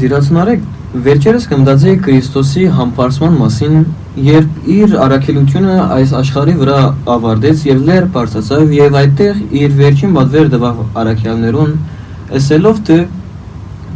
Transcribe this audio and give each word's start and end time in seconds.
դիրացնարեք, 0.00 0.66
վերջերս 1.06 1.46
կմտածեի 1.50 1.96
Քրիստոսի 2.04 2.64
համբարձման 2.76 3.38
մասին, 3.40 3.74
երբ 4.26 4.68
իր 4.74 4.94
առաքելությունը 5.04 5.76
այս 5.96 6.14
աշխարհի 6.20 6.54
վրա 6.60 6.78
ավարտեց 7.14 7.64
եւ 7.68 7.82
լեր 7.90 8.08
բարձրացավ 8.16 8.74
եւ 8.76 8.98
այդտեղ 9.00 9.40
իր 9.60 9.76
վերջին 9.80 10.16
բադվեր 10.16 10.50
դվավ 10.54 10.80
առաքյալներուն, 11.04 11.74
ասելով 12.40 12.82
թե 12.90 12.98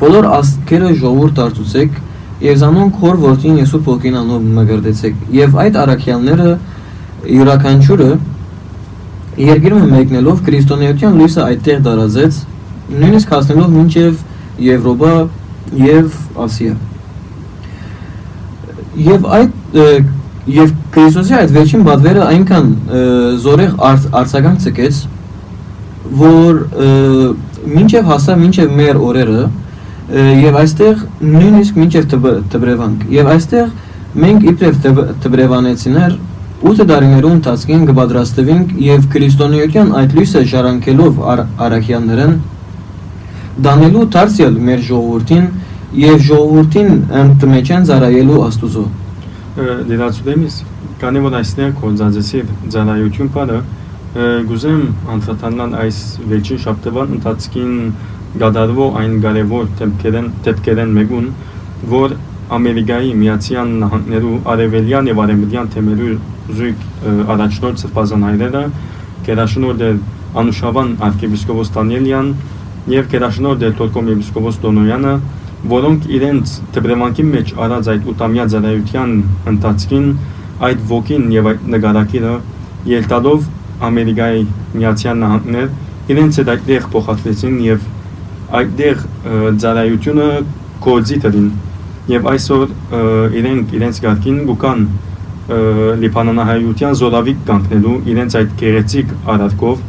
բոլոր 0.05 0.29
աստքերը 0.35 0.89
ժողովուրդ 1.01 1.41
արձուցեք 1.45 1.99
եւ 2.45 2.57
զանոն 2.61 2.89
քոր 2.99 3.19
որդին 3.25 3.59
Եսու 3.63 3.81
փոքին 3.87 4.17
անով 4.21 4.47
մգրդեցեք 4.57 5.21
եւ 5.35 5.59
այդ 5.65 5.77
առաքյալները 5.85 6.49
յուրաքանչյուրը 7.35 8.09
երկիրում 9.45 9.87
մեկնելով 9.95 10.43
քրիստոնեության 10.49 11.17
լույսը 11.21 11.41
այդտեղ 11.45 11.79
դարազեց 11.87 12.41
նույնիսկ 12.95 13.33
հասնելով 13.35 13.71
մինչև 13.75 14.19
Եվրոպա 14.65 15.15
եւ 15.73 16.13
Ասիա։ 16.45 16.75
Եվ 19.05 19.27
այդ 19.39 19.79
եւ 20.55 20.73
Քրիստոսի 20.95 21.37
այդ 21.41 21.53
վերջին 21.55 21.85
բադվերը 21.89 22.25
այնքան 22.29 22.67
զորեղ 23.45 23.73
արցական 24.21 24.59
ցկեց, 24.65 24.99
որ 26.21 26.61
մինչև 27.75 28.11
հասա 28.11 28.37
մինչև 28.43 28.75
մեր 28.79 29.01
օրերը 29.09 29.45
եւ 30.45 30.59
այստեղ 30.61 31.03
նույնիսկ 31.25 31.81
մինչև 31.81 32.09
Տբրևանք 32.53 33.05
եւ 33.15 33.31
այստեղ 33.35 33.71
մենք 34.25 34.49
իբրև 34.53 34.91
Տբրևանեցիներ 35.25 36.19
8 36.65 36.85
դարիներու 36.89 37.31
ընթացքին 37.39 37.87
կպատրաստվենք 37.89 38.75
եւ 38.85 39.09
քրիստոնեական 39.15 39.95
այդ 40.01 40.15
լույսը 40.19 40.43
շարանկելով 40.53 41.19
արաքյաններն 41.65 42.37
դանելու 43.63 44.05
դարձյալ 44.15 44.55
մեր 44.67 44.81
ժողովրդին 44.89 45.45
եւ 45.95 46.23
ժողովրդին 46.27 46.89
ընդմեջան 47.21 47.85
ծառայելու 47.91 48.39
Աստուծո։ 48.49 48.85
Դերացուդեմիս 49.91 50.57
կանի 51.05 51.21
որ 51.25 51.37
այստեղ 51.39 51.75
կոնզանձեսի 51.79 52.41
ծառայություն 52.75 53.31
բանը 53.35 53.59
գուզեմ 54.49 54.83
անդրադառնալ 55.15 55.77
այս 55.85 56.01
վերջին 56.31 56.61
շաբթվան 56.65 57.15
ընթացքին 57.19 57.73
գադարվող 58.43 58.99
այն 59.01 59.15
կարևոր 59.25 59.71
դեպքերեն 59.81 60.29
դեպքերեն 60.49 60.95
մեկուն 60.99 61.29
որ 61.95 62.17
Ամերիկայի 62.55 63.13
Միացյալ 63.21 63.71
Նահանգներու 63.85 64.35
արևելյան 64.55 65.11
եւ 65.11 65.21
արևմտյան 65.25 65.71
թեմերու 65.75 66.17
զույգ 66.59 66.83
առաջնորդ 67.35 67.85
սպազանայրերը 67.85 68.65
գերաշնորհ 69.29 69.87
Անուշավան 70.35 70.91
arczepiskopos 71.07 71.71
Danielyan 71.75 72.35
եւ 72.93 73.07
գերաշնորհ 73.15 73.61
Դելտորկոմ 73.63 74.09
եպիսկոպոս 74.13 74.59
Տոնոյանը, 74.65 75.13
որոնք 75.71 76.09
իրենց 76.19 76.55
դպրեմանքի 76.75 77.25
մեջ 77.31 77.53
արած 77.65 77.87
այդ 77.95 78.09
8-ամյա 78.13 78.45
ծառայության 78.55 79.15
ընթացքին 79.55 80.09
այդ 80.69 80.83
ոգին 80.91 81.25
եւ 81.35 81.49
այդ 81.53 81.63
նկարակիրը 81.75 82.35
ելտալով 82.95 83.47
Ամերիկայի 83.89 84.43
Միացյալ 84.75 85.17
Նահանգներ 85.23 85.71
իրենց 86.15 86.39
հետ 86.41 86.51
այդտեղ 86.55 86.89
փոխադրեցին 86.95 87.57
եւ 87.65 87.89
այդտեղ 88.61 89.01
ծառայությունը 89.65 90.29
կոծի 90.85 91.19
տվին 91.25 91.49
եւ 92.13 92.29
այսօր 92.35 92.77
իրենք 93.41 93.75
իրենց 93.79 94.01
գարկին 94.05 94.39
գուկան 94.51 94.85
լիբանանահայության 96.05 96.99
զորավիկ 97.01 97.41
կանգնելու 97.49 97.97
իրենց 98.13 98.37
այդ 98.41 98.55
գեղեցիկ 98.61 99.15
արարքով 99.35 99.83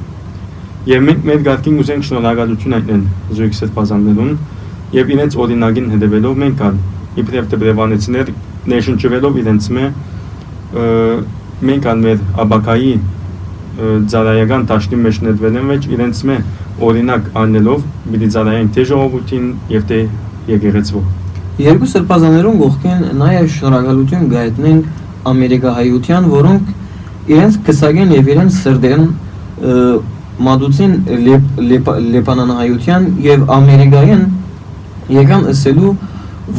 Եվ 0.86 1.06
մենք 1.06 1.24
մեր 1.26 1.40
գարկին 1.46 1.80
ուզենք 1.82 2.06
շնորհակալություն 2.10 2.76
հայտնել 2.76 3.04
զույգ 3.38 3.56
սրբազաններուն 3.60 4.36
եւ 4.96 5.12
իրենց 5.16 5.38
օրինագին 5.46 5.88
հետևելով 5.96 6.38
մենք 6.44 6.64
ալ 6.66 6.78
իբրև 7.26 7.50
դբրևանեցիներ 7.56 8.32
ներշնչվելով 8.76 9.40
իրենց 9.42 9.70
մե 9.78 9.90
մենք 11.70 11.90
ալ 11.90 12.06
մեր 12.06 12.24
աբակայի 12.46 12.94
ծառայական 14.14 14.70
տաշտի 14.70 15.02
մեջ 15.06 15.22
ներդվելեն 15.26 15.70
մեջ 15.74 15.90
իրենց 15.96 16.24
մե 16.30 16.40
օրինակ 16.86 17.30
անելով 17.42 17.86
մի 18.14 18.30
ծառայենք 18.36 18.74
թե 18.76 18.90
ժողովրդին 18.92 19.52
եւ 19.74 19.88
թե 19.90 20.02
եկեղեցու 20.54 21.04
Երկու 21.56 21.88
սրբազաներուն 21.88 22.58
գողքին 22.60 23.04
նաեւ 23.16 23.46
շնորհակալություն 23.56 24.26
գայտնենք 24.34 24.88
ամերիկահայության, 25.32 26.26
որոնք 26.34 26.74
իրենց 27.32 27.60
կսագեն 27.70 28.12
եւ 28.16 28.32
իրենց 28.34 28.58
սրդեն 28.66 29.06
մատուցին 30.44 30.94
Լեբանանահայության 32.16 33.06
եւ 33.24 33.46
Ամերիկայեն 33.56 34.24
եկան 35.16 35.48
ասելու, 35.54 35.92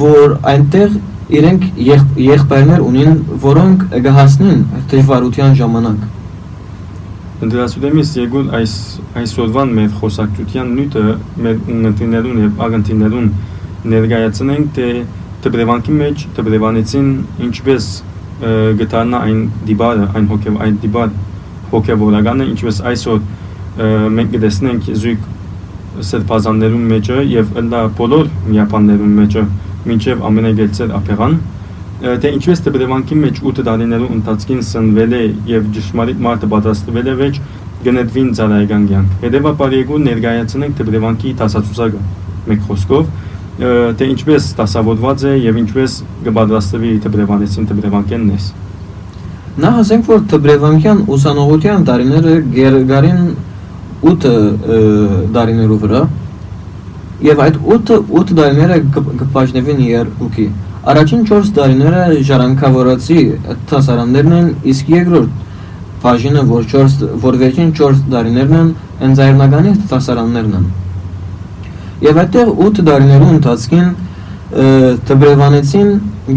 որ 0.00 0.36
այնտեղ 0.52 0.96
իրենք 1.36 1.64
եղբայրներ 2.22 2.82
ունին, 2.86 3.16
որոնք 3.42 3.84
կհասնեն 4.06 4.60
դժվարության 4.92 5.56
ժամանակ։ 5.60 6.04
Ընդրասուդեմից 7.46 8.10
եկուն 8.16 8.46
այս 8.56 8.74
այսօրվան 9.20 9.72
մեր 9.76 9.88
խոսակցության 10.00 10.70
նյութը 10.76 11.02
մեր 11.46 11.56
ունգընտիներուն 11.74 12.38
եւ 12.46 12.62
ագընտիներուն 12.66 13.26
ներկայացնենք 13.92 14.70
թե 14.76 14.86
դպրեվանքի 15.46 15.96
մեջ 16.00 16.22
դպրեվանեցին 16.38 17.10
ինչպես 17.46 17.90
գտանա 18.80 19.20
այն 19.26 19.42
դիբարը, 19.68 20.06
այն 20.16 20.30
հոգև 20.32 20.56
այն 20.64 20.78
դիբար 20.86 21.12
հոգևորականը, 21.72 22.48
ինչպես 22.54 22.80
այսօր 22.90 23.20
մենք 23.76 24.30
կտեսնենք 24.36 24.86
զույգ 25.02 25.24
սրբազաններուն 26.06 26.86
մեջը 26.92 27.16
եւ 27.32 27.58
ընդ 27.60 27.74
բոլոր 27.98 28.30
միապաններուն 28.46 29.12
մեջը 29.20 29.42
մինչեւ 29.90 30.24
ամենագեցել 30.28 30.94
ափեղան 30.96 31.36
թե 31.96 32.32
ինչպես 32.36 32.62
դեպրեվանքի 32.66 33.18
մեջ 33.20 33.38
8 33.52 33.66
տարիներու 33.68 34.08
ընթացքին 34.16 34.64
սնվել 34.70 35.14
է 35.16 35.22
եւ 35.52 35.70
ճշմարիտ 35.76 36.18
մարդը 36.26 36.50
պատրաստվել 36.52 37.06
է 37.12 37.14
վեճ 37.20 37.40
գնետվին 37.86 38.28
ծառայական 38.36 38.84
կյանք 38.90 39.24
հետեւաբար 39.24 39.76
եկու 39.76 40.00
ներկայացնենք 40.06 40.76
դեպրեվանքի 40.80 41.32
տասացուցակը 41.40 42.02
մեկ 42.50 42.62
խոսքով 42.68 43.08
թե 43.56 44.08
ինչպես 44.12 44.48
տասավորված 44.60 45.26
է 45.26 45.34
եւ 45.46 45.60
ինչպես 45.62 45.98
կպատրաստվի 46.26 46.92
դեպրեվանեցին 47.06 47.68
դեպրեվանկեննես 47.72 48.48
Նա 49.56 49.68
ասենք 49.80 50.08
որ 50.12 50.18
դեպրեվանկյան 50.28 50.98
ուսանողության 51.16 51.84
տարիները 51.88 52.32
գերգարին 52.56 53.20
8 54.12 54.30
դարիներու 55.34 55.78
վրա 55.82 56.00
եւ 57.26 57.42
այդ 57.46 57.58
8 57.76 57.98
8 58.20 58.32
դարիները 58.38 58.78
կբաժնվեն 58.94 59.82
երկուքի 59.86 60.46
առաջին 60.92 61.22
4 61.30 61.52
դարիները 61.58 62.02
ժառանգավորացի 62.30 63.20
տասարաններն 63.70 64.34
են 64.38 64.50
իսկ 64.72 64.90
երկրորդ 64.94 65.44
բաժինը 66.02 66.42
որ 66.50 66.66
4 66.72 67.06
որ 67.22 67.38
վերջին 67.42 67.70
4 67.80 68.02
դարիներն 68.12 68.58
են 68.60 68.68
ընձայրնականի 69.08 69.72
տասարաններն 69.92 70.58
են 70.60 70.66
եւ 72.06 72.20
այդտեղ 72.22 72.52
8 72.66 72.82
դարիներու 72.90 73.30
ընթացքին 73.36 73.88
տբրևանեցին 75.10 75.88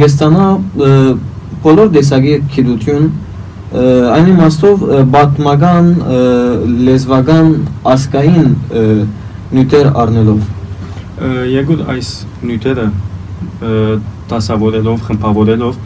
գեստանա 0.02 0.46
բոլոր 1.66 1.91
դեսագի 2.00 2.35
գիտություն 2.56 3.09
այն 3.69 4.30
իմաստով 4.31 4.84
բատմական 5.13 5.90
լեզվական 6.88 7.52
ասկային 7.91 8.47
նյութեր 9.53 9.90
առնելով 10.03 10.40
Եգուտ 11.53 11.84
այս 11.93 12.09
նյութերը 12.49 12.88
դասավորելով, 14.32 14.97
խմբավորելով 15.05 15.78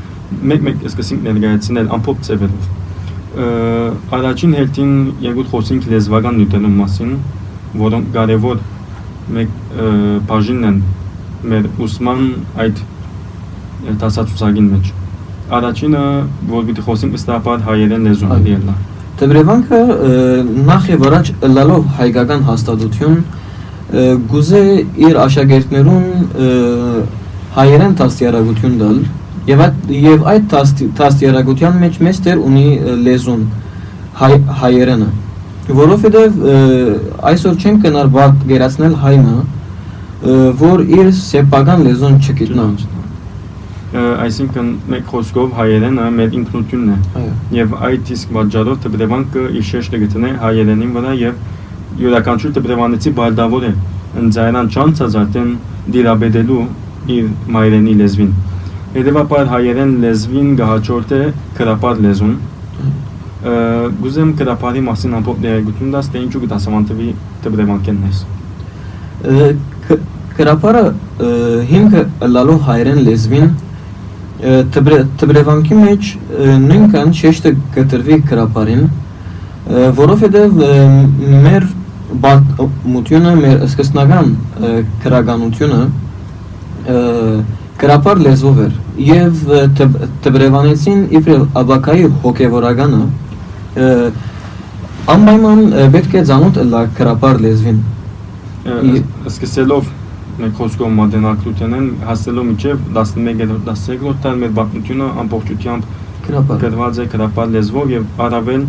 մեկ-մեկ 0.54 0.88
սկսենք 0.94 1.28
ներկայացնել 1.28 1.92
ամփոփ 1.98 2.24
ձևերով 2.30 2.72
առաջին 4.14 4.58
հերթին 4.62 4.96
եգուտ 5.28 5.52
խոսենք 5.52 5.92
լեզվական 5.92 6.40
նյութերու 6.40 6.74
մասին, 6.80 7.14
որոնք 7.84 8.12
կարևոր 8.16 8.66
մեկ 9.36 9.56
բաժինն 10.32 10.68
են 10.72 10.82
մեր 11.52 11.72
ուսման 11.84 12.28
այդ 12.64 12.84
դասացուցակին 14.04 14.68
մեջ 14.78 14.94
Առաջինը, 15.54 16.04
որ 16.50 16.68
պիտի 16.70 16.84
խոսենք 16.88 17.18
ըստապար 17.20 17.64
հայերեն 17.68 18.06
լեզուն 18.10 18.46
ելնա։ 18.50 18.76
Տեբրևանքը 19.20 19.80
նախ 20.70 20.88
եւ 20.94 21.04
առաջ 21.10 21.32
լալով 21.54 21.84
հայկական 22.00 22.46
հաստատություն 22.48 23.18
գուզե 24.32 24.62
իր 25.08 25.20
աշակերտներուն 25.24 26.08
հայերեն 27.54 27.94
տաստիարակություն 28.00 28.80
դալ 28.80 29.04
եւ 29.50 29.62
այդ 29.66 29.92
եւ 29.94 30.24
այդ 30.32 30.56
տաստիարակության 30.98 31.78
մեջ 31.84 32.00
մեծ 32.08 32.22
դեր 32.28 32.42
ունի 32.48 32.66
լեզուն 33.04 33.44
հայ, 34.22 34.32
հայերենը 34.64 35.10
որովհետեւ 35.80 36.40
այսօր 37.34 37.60
չեն 37.62 37.78
կնար 37.84 38.10
բաց 38.18 38.48
գերացնել 38.50 38.98
հայնը 39.04 39.36
որ 40.64 40.84
իր 40.98 41.14
սեփական 41.20 41.86
լեզուն 41.90 42.18
չգիտնա 42.24 42.68
այսինքն 43.94 44.70
մեկ 44.90 45.10
խոսքով 45.12 45.52
հայերենը 45.54 46.06
մեր 46.18 46.36
ինքնությունն 46.40 46.94
է։ 46.94 47.26
Եվ 47.54 47.74
այդ 47.88 48.08
իսկ 48.16 48.32
պատճառով 48.38 48.78
դպրեվանքը 48.86 49.44
իր 49.60 49.66
շեշտը 49.70 49.98
գտնե 50.04 50.32
հայերենին 50.44 50.94
վրա 50.96 51.12
եւ 51.20 51.36
յուրաքանչյուր 52.02 52.56
դպրեվանեցի 52.58 53.12
բարդավոր 53.20 53.68
է 53.68 53.72
ընձայրան 54.24 54.72
չանցած 54.74 55.18
արդեն 55.22 55.52
դիրաբեդելու 55.94 56.64
իր 57.14 57.28
մայրենի 57.54 57.94
լեզվին։ 58.02 58.32
Հետևաբար 58.94 59.52
հայերեն 59.54 59.92
լեզվին 60.04 60.50
գահաճորդ 60.58 61.14
է 61.14 61.22
քրապար 61.60 62.02
լեզուն։ 62.08 62.34
Գուզեմ 64.02 64.32
քրապարի 64.40 64.82
մասին 64.88 65.16
ամբողջ 65.20 65.40
ներգություն 65.44 65.94
դաս 65.94 66.10
թե 66.14 66.24
ինչու 66.24 66.42
կդասավանդվի 66.44 67.10
դեպրեվանկենն 67.46 68.04
ես։ 68.10 68.18
Կրապարը 70.34 70.84
հիմքը 71.74 72.04
լալու 72.34 72.60
հայերեն 72.70 73.02
լեզվին 73.10 73.48
տբրևանքի 74.44 75.78
մեջ 75.80 76.10
նույնքան 76.64 77.14
շեշտը 77.20 77.52
կտրվի 77.76 78.18
կրապարին, 78.30 78.84
որովհետև 80.00 80.58
մեր 81.46 81.68
բատմությունը, 82.24 83.36
մեր 83.40 83.64
սկսնական 83.70 84.34
կրագանությունը 85.06 85.82
կրապար 87.84 88.22
լեզվով 88.28 88.60
էր 88.66 88.74
եւ 89.08 89.40
տբրևանեցին 90.26 91.00
իբրև 91.20 91.48
աբակայի 91.64 92.06
հոգեվորականը 92.26 93.02
անպայման 95.14 95.66
պետք 95.96 96.14
է 96.20 96.24
ծանոթ 96.30 96.62
լա 96.74 96.84
կրապար 97.00 97.42
լեզվին 97.48 97.82
Սկսելով 99.32 99.90
մեկ 100.40 100.56
խոսքով 100.60 100.94
մատենակրությանեն 100.98 101.88
հասնելով 102.08 102.48
միջև 102.50 102.88
11-13-րդ 102.98 104.24
տալ 104.24 104.40
մեր 104.44 104.56
բակնությունը 104.58 105.10
ամբողջությամբ 105.24 105.92
գրված 106.64 107.00
է 107.04 107.06
քրապար 107.14 107.54
լեզվով 107.54 107.94
եւ 107.94 108.24
առավել 108.26 108.66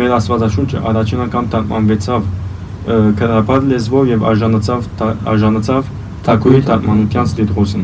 մեր 0.00 0.16
աստվածաշունչը 0.16 0.82
առաջին 0.90 1.22
անգամ 1.26 1.50
թարգմանվեցավ 1.56 2.26
ը, 2.26 2.98
քրապար 3.20 3.68
լեզվով 3.72 4.10
եւ 4.14 4.26
արժանացավ 4.30 4.88
արժանացավ 5.34 5.94
Թակուի 6.26 6.60
թարգմանության 6.66 7.28
ստիտրոսին։ 7.30 7.82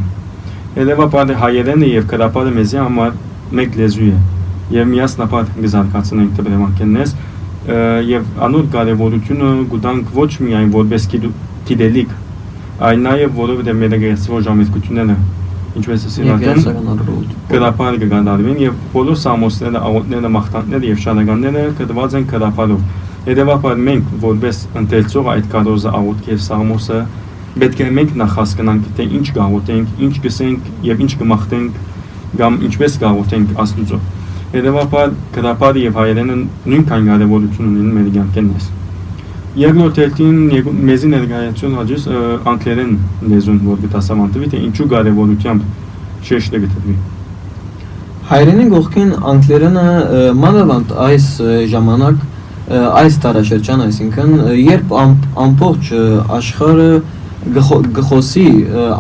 Հետևաբար 0.75 1.33
հայերենը 1.43 1.89
եւ 1.93 2.07
քրապարը 2.11 2.55
մեզի 2.57 2.79
համար 2.81 3.13
մեկ 3.59 3.77
լեզու 3.79 4.09
է 4.09 4.17
եւ 4.73 4.89
միասնապար 4.93 5.53
գզարկացնենք 5.63 6.33
դեպրեվանկեննես 6.39 7.13
եւ 8.09 8.43
անոր 8.47 8.67
կարեւորությունը 8.73 9.51
գուտանք 9.73 10.11
ոչ 10.17 10.31
միայն 10.43 10.73
որպես 10.75 11.07
գիտելիք, 11.69 12.15
այլ 12.89 13.07
նաեւ 13.07 13.39
որովհետեւ 13.43 13.81
մեր 13.83 13.97
գեղեցկոր 14.03 14.45
ժամանակությունները 14.49 15.17
ինչպես 15.73 16.03
է 16.05 16.11
սիրատեն 16.13 16.43
եկեղեցական 16.43 16.89
առողջ 16.93 17.37
կրապար 17.53 17.97
կգանդարվին 18.03 18.59
եւ 18.63 18.81
բոլոր 18.93 19.19
սամոսները, 19.23 19.81
աղոտները, 19.89 20.31
մախտանները 20.37 20.89
եւ 20.91 20.99
շարականները 21.05 21.63
կդված 21.79 22.17
են 22.19 22.27
կրապարով։ 22.33 22.83
Հետևաբար 23.23 23.81
մենք 23.87 24.13
որպես 24.23 24.61
ընթերցող 24.83 25.31
այդ 25.33 25.49
կարոզը 25.53 25.93
աղոտք 26.03 26.29
եւ 26.33 26.43
սամոսը 26.47 26.99
պետք 27.63 27.83
է 27.83 27.89
մենք 27.99 28.15
նախ 28.23 28.37
հասկանանք 28.41 28.91
թե 28.99 29.07
ինչ 29.19 29.27
գաղութենք, 29.37 29.97
ինչ 30.07 30.15
գսենք 30.27 30.69
եւ 30.89 31.03
ինչ 31.07 31.13
կմախտենք 31.23 31.81
կամ 32.43 32.55
ինչպես 32.69 32.95
գաղութենք 33.03 33.57
Աստուծո։ 33.63 33.99
Հետևաբար 34.53 35.13
կրապարը 35.37 35.83
եւ 35.83 35.99
հայերենը 36.01 36.37
նույնքան 36.73 37.11
կարեւորություն 37.13 37.69
ունեն 37.73 37.93
մեր 37.99 38.09
կյանքենից։ 38.17 38.71
Երկրորդ 39.53 39.99
հերթին 40.01 40.37
մեզի 40.89 41.09
ներկայացություն 41.13 41.73
հաջիս 41.77 42.05
անգլերեն 42.53 42.93
լեզուն 43.33 43.59
որ 43.67 43.81
գտասավանդվի 43.83 44.47
թե 44.53 44.61
ինչու 44.69 44.87
կարեւորությամբ 44.93 45.67
շեշտը 46.29 46.61
գտնվի։ 46.63 46.95
Հայերենի 48.31 48.65
գողքին 48.73 49.11
անգլերենը 49.33 49.85
մանավանդ 50.41 50.95
այս 51.07 51.27
ժամանակ 51.73 52.23
այս 53.03 53.19
տարաշրջան, 53.27 53.83
այսինքն 53.89 54.33
երբ 54.63 54.95
ամ- 55.03 55.27
ամբողջ 55.45 55.91
աշխարհը 56.39 56.89
գխո- 57.59 57.83
գխոսի 57.99 58.47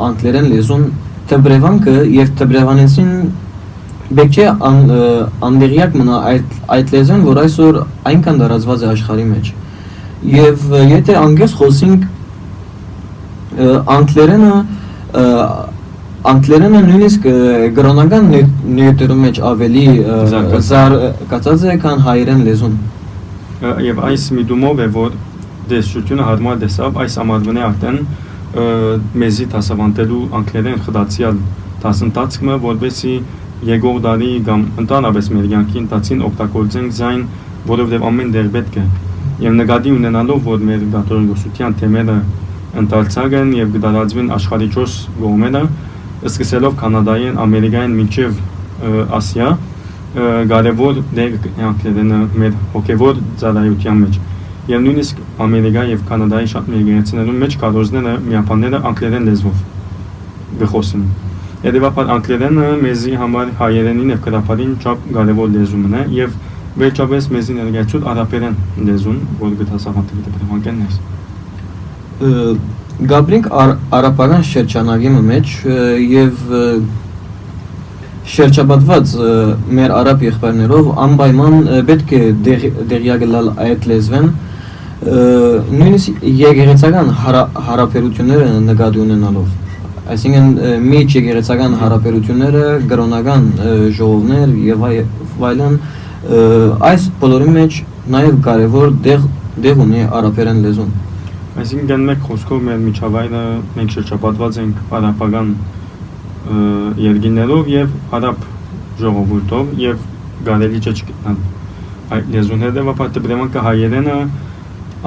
անգլերեն 0.08 0.50
լեզուն 0.52 0.84
տբրևանքը 1.32 1.96
եւ 2.19 2.32
տբրևանեցին 2.43 3.12
ը, 4.93 5.00
անդերյակ 5.48 5.94
մնա 6.02 6.16
այդ 6.32 6.56
այդ 6.76 6.90
լեզուն, 6.93 7.22
որ 7.32 7.38
այսօր 7.46 7.78
այնքան 8.12 8.40
դարածված 8.43 8.82
է 8.82 8.88
աշխարհի 8.93 9.26
մեջ։ 9.32 9.52
Եվ 10.22 10.66
եթե 10.92 11.14
անգես 11.19 11.54
խոսենք 11.58 12.08
անգլերենը 13.96 14.52
անգլերենը 16.32 16.80
նույնիսկ 16.86 17.24
գրոնական 17.76 18.28
նյութերում 18.30 19.22
մեջ 19.26 19.40
ավելի 19.50 19.86
Զարգացած։ 20.32 21.64
է, 21.72 21.76
քան 21.82 22.04
հայերեն 22.06 22.44
լեզուն։ 22.46 22.76
եւ 23.88 24.02
այս 24.06 24.28
միտումով 24.38 24.80
է 24.82 24.88
որ 24.94 25.19
դեսչությունը 25.72 26.28
հարմար 26.28 26.62
դեսավ 26.62 26.96
այս 27.02 27.19
ամառվնե 27.22 27.62
արդեն 27.66 27.98
մեզի 29.22 29.46
դասավանդելու 29.52 30.22
անգլերեն 30.38 30.82
խդացիալ 30.86 31.38
դասընթացքը 31.82 32.58
որբեսի 32.66 33.14
եկող 33.72 34.02
դարի 34.06 34.32
կամ 34.48 34.66
ընդհանրապես 34.82 35.30
մեր 35.36 35.46
կյանքի 35.52 35.78
ընթացին 35.82 36.26
օգտագործենք 36.28 36.96
զայն 36.98 37.22
որովհետեւ 37.70 38.06
ամեն 38.10 38.34
դեր 38.36 38.50
պետք 38.56 38.78
է 38.82 38.84
եւ 39.42 39.56
նկատի 39.58 39.92
ունենալով 39.96 40.46
որ 40.46 40.64
մեր 40.68 40.86
դատորոշության 40.92 41.76
թեմերը 41.82 42.16
ընդարձակ 42.82 43.36
են 43.40 43.50
եւ 43.58 43.72
կդարածվեն 43.76 44.28
աշխարհի 44.36 44.68
4 44.76 44.98
կողմերը 45.18 45.62
սկսելով 46.30 46.76
կանադայեն, 46.82 47.38
ամերիկայեն 47.42 47.96
մինչև 47.98 48.32
ը, 48.32 48.92
ասիա 49.18 49.48
կարևոր 50.12 51.00
դեր 51.16 51.34
անգլերենը 51.72 52.20
մեր 52.42 52.56
հոգևոր 52.76 53.20
ծառայության 53.42 54.00
մեջ 54.02 54.18
եւ 54.68 54.82
նույնիսկ 54.86 55.22
ամերիկա 55.42 55.84
եւ 55.90 56.02
կանադայի 56.10 56.50
շատ 56.52 56.68
միգրացիաներում 56.72 57.38
մեջ 57.42 57.56
կարոզները 57.62 58.12
միապանները 58.28 58.80
անգլերեն 58.92 59.28
լեզվով 59.30 59.62
գխոսեն 60.62 61.06
Եդեվապար 61.62 62.12
անգլերենը 62.12 62.68
մեզի 62.82 63.12
համար 63.22 63.50
հայերենին 63.62 64.12
եւ 64.12 64.20
կրապարին 64.26 64.72
շատ 64.84 65.08
կարևոր 65.16 65.50
լեզուն 65.56 65.96
է 65.98 66.04
եւ 66.18 66.36
վերջապես 66.80 67.26
մեզի 67.34 67.54
ներկայացուց 67.58 68.04
արաբերեն 68.12 68.54
լեզուն, 68.88 69.19
որ 69.42 69.50
գտասավանդի 69.60 70.22
դեպքանքեն 70.26 70.79
է։ 70.82 70.86
ար- 73.62 73.76
արաբական 73.98 74.43
շրջանագի 74.52 75.10
մեջ 75.32 75.52
եւ 76.12 76.43
շրջապատված 78.32 79.12
մեր 79.76 79.93
արաբ 79.98 80.20
եղբայրներով 80.29 80.91
անպայման 81.05 81.55
պետք 81.88 82.12
է 82.19 82.20
դեղ- 82.46 82.69
դեղյակ 82.93 83.24
լալ 83.32 83.48
այդ 83.67 83.88
լեզվեն 83.93 84.29
նույնիսկ 85.02 86.22
եկեղեցական 86.43 87.08
հարա- 87.22 87.48
հարաբերությունները 87.69 88.46
նկատի 88.69 89.00
ունենալով 89.02 89.48
այսինքն 90.12 90.46
ը, 90.52 90.70
միջ 90.93 91.17
եկեղեցական 91.19 91.74
հարաբերությունները 91.82 92.62
գրոնական 92.93 93.43
ժողովներ 93.98 94.55
եւ 94.69 94.86
այ- 94.88 95.05
այլն 95.50 95.74
ը, 95.74 95.81
այս 96.22 97.06
բոլորի 97.19 97.55
մեջ 97.56 97.79
նաեւ 98.14 98.36
կարեւոր 98.46 98.93
դեղ 99.06 99.24
դեղ 99.62 99.81
ունի 99.82 100.02
արաբերեն 100.19 100.60
լեզուն 100.67 100.93
Այսինքն 101.62 102.05
մեկ 102.08 102.20
խոսքով 102.29 102.60
մեր 102.69 102.79
միջավայրը 102.82 103.41
մենք 103.76 103.96
շրջապատված 103.96 104.58
ենք 104.62 104.93
արաբական 104.98 105.50
երկիներով 107.02 107.72
եւ 107.72 107.91
արաբ 108.19 108.46
ժողովուրդով 109.02 109.74
եւ 109.82 110.06
գարելի 110.46 110.81
չէ 110.82 110.94
չգտնալ 110.94 111.36
այդ 112.12 112.31
լեզուները 112.36 112.86
վապա 112.88 113.08
դեպրեմանքը 113.19 113.67
հայերենը 113.67 114.17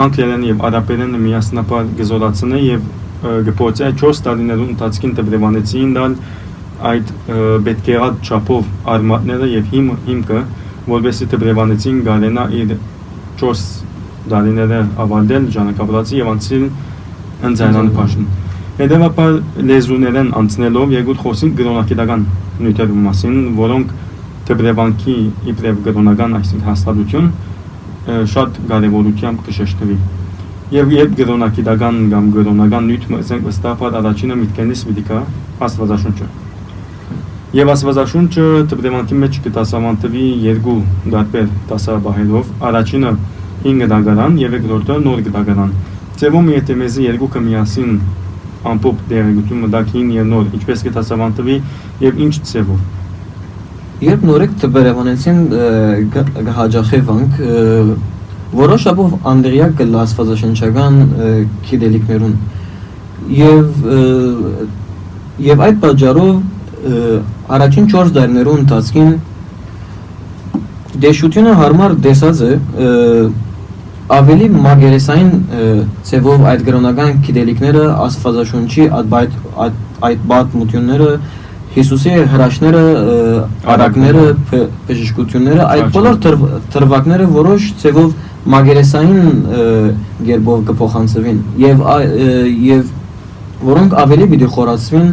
անգլերենը 0.06 0.52
եւ 0.52 0.64
արաբերենը 0.70 1.20
միասնապար 1.26 1.90
գզորացնե 2.00 2.62
եւ 2.66 2.86
ը, 2.86 3.34
գփոցե 3.50 3.90
4 4.04 4.22
տարիներու 4.26 4.70
ընթացքին 4.76 5.16
դեպրեմանեցին 5.20 5.94
դալ 5.96 6.16
այդ 6.92 7.12
պետք 7.66 7.92
եղած 7.94 8.30
չափով 8.30 8.72
արմատները 8.96 9.52
եւ 9.56 9.70
հիմ 9.76 9.92
հիմքը 10.10 10.42
որովհետեւ 10.90 11.30
դեպրեմանեցին 11.36 12.02
գարենա 12.06 12.46
իր 12.62 12.74
4 13.42 13.64
դարիները 14.32 14.80
ավանդել 15.06 15.46
ժանակապրացի 15.56 16.20
եւ 16.20 16.32
անցել 16.34 16.66
ընձայնան 17.50 17.90
փաշն։ 17.96 18.28
Հետևաբար 18.76 19.36
լեզուներեն 19.70 20.30
անցնելով 20.40 20.94
երկու 20.96 21.16
խոսին 21.22 21.52
գրոնակետական 21.60 22.26
նյութերի 22.66 23.04
մասին, 23.06 23.38
որոնք 23.60 23.94
դեպրեվանքի 24.50 25.16
իբրև 25.52 25.82
գրոնական 25.90 26.38
այսինքն 26.40 26.70
հաստատություն 26.70 27.30
շատ 28.36 28.60
կարևորությամբ 28.72 29.46
կշեշտվի։ 29.50 30.00
Եվ 30.76 30.96
երբ 30.96 31.20
գրոնակետական 31.22 32.02
կամ 32.14 32.32
գրոնական 32.40 32.90
նյութ 32.92 33.12
մսենք 33.16 33.46
վստահաբար 33.50 34.00
առաջինը 34.02 34.42
միտքենից 34.42 34.88
պիտի 34.90 35.06
կա 35.12 35.22
Աստվածաշունչը։ 35.66 36.45
Եվ 37.56 37.70
Աստվածաշունչը 37.72 38.46
դեպրեվանքի 38.68 39.18
մեջ 39.22 39.36
կտասավանդվի 39.46 40.24
երկու 40.44 40.74
դարբեր 41.14 41.46
դասաբահելով, 41.70 42.48
առաջինը 42.68 43.12
5 43.66 43.86
դագարան 43.92 44.34
եւ 44.42 44.56
երկրորդը 44.58 44.98
նոր 45.06 45.22
դագարան։ 45.36 45.70
Ձևում 46.20 46.50
եթե 46.52 46.76
մեզի 46.82 47.06
երկուքը 47.06 47.44
միասին 47.46 47.94
ամփոփ 48.72 49.06
դերակցություն 49.12 49.62
մտակին 49.64 50.10
եւ 50.16 50.28
նոր 50.34 50.50
ինչպես 50.60 50.84
կտասավանդվի 50.90 51.56
եւ 52.04 52.20
ինչ 52.26 52.34
ձևով։ 52.52 52.82
Երբ 54.04 54.26
նորեկ 54.32 54.58
տբերևանեցին 54.66 55.40
գհաջախևանք 56.50 57.40
որոշապով 58.60 59.16
անդրիակ 59.32 59.78
կլասվածաշնչական 59.80 61.00
գիտելիքներուն 61.70 62.36
եւ 63.40 63.88
ը, 63.96 64.04
եւ 65.46 65.64
այդ 65.70 65.80
պատճառով 65.86 66.36
առաջին 66.86 67.88
4 67.94 68.12
դարներու 68.16 68.56
ընթացքին 68.62 69.12
դեշությունը 71.06 71.54
հարմար 71.60 71.96
դեսած 72.06 72.42
է 72.46 72.52
ավելի 74.16 74.48
մագերեսային 74.66 75.32
ը, 75.34 75.64
ձևով 76.10 76.44
այդ 76.52 76.62
գրոնական 76.68 77.16
գիտելիքները 77.26 77.86
աստվածաշունչի 78.06 78.86
այդ 79.00 79.16
այդ 80.10 80.22
պատմությունները 80.30 81.10
Հիսուսի 81.76 82.12
հրաշները, 82.32 82.82
արակները, 83.68 84.22
բժշկությունները, 84.88 85.64
այդ 85.74 85.90
բոլոր 85.96 86.20
թրվ- 86.24 86.54
թրվակները 86.72 87.26
որոշ 87.34 87.66
ձևով 87.82 88.14
մագերեսային 88.54 89.26
գերբով 90.30 90.62
կփոխանցվին 90.70 91.42
եւ 91.66 91.84
եւ 92.70 92.94
որոնք 93.72 93.98
ավելի 94.06 94.30
պիտի 94.36 94.50
խորացվին 94.56 95.10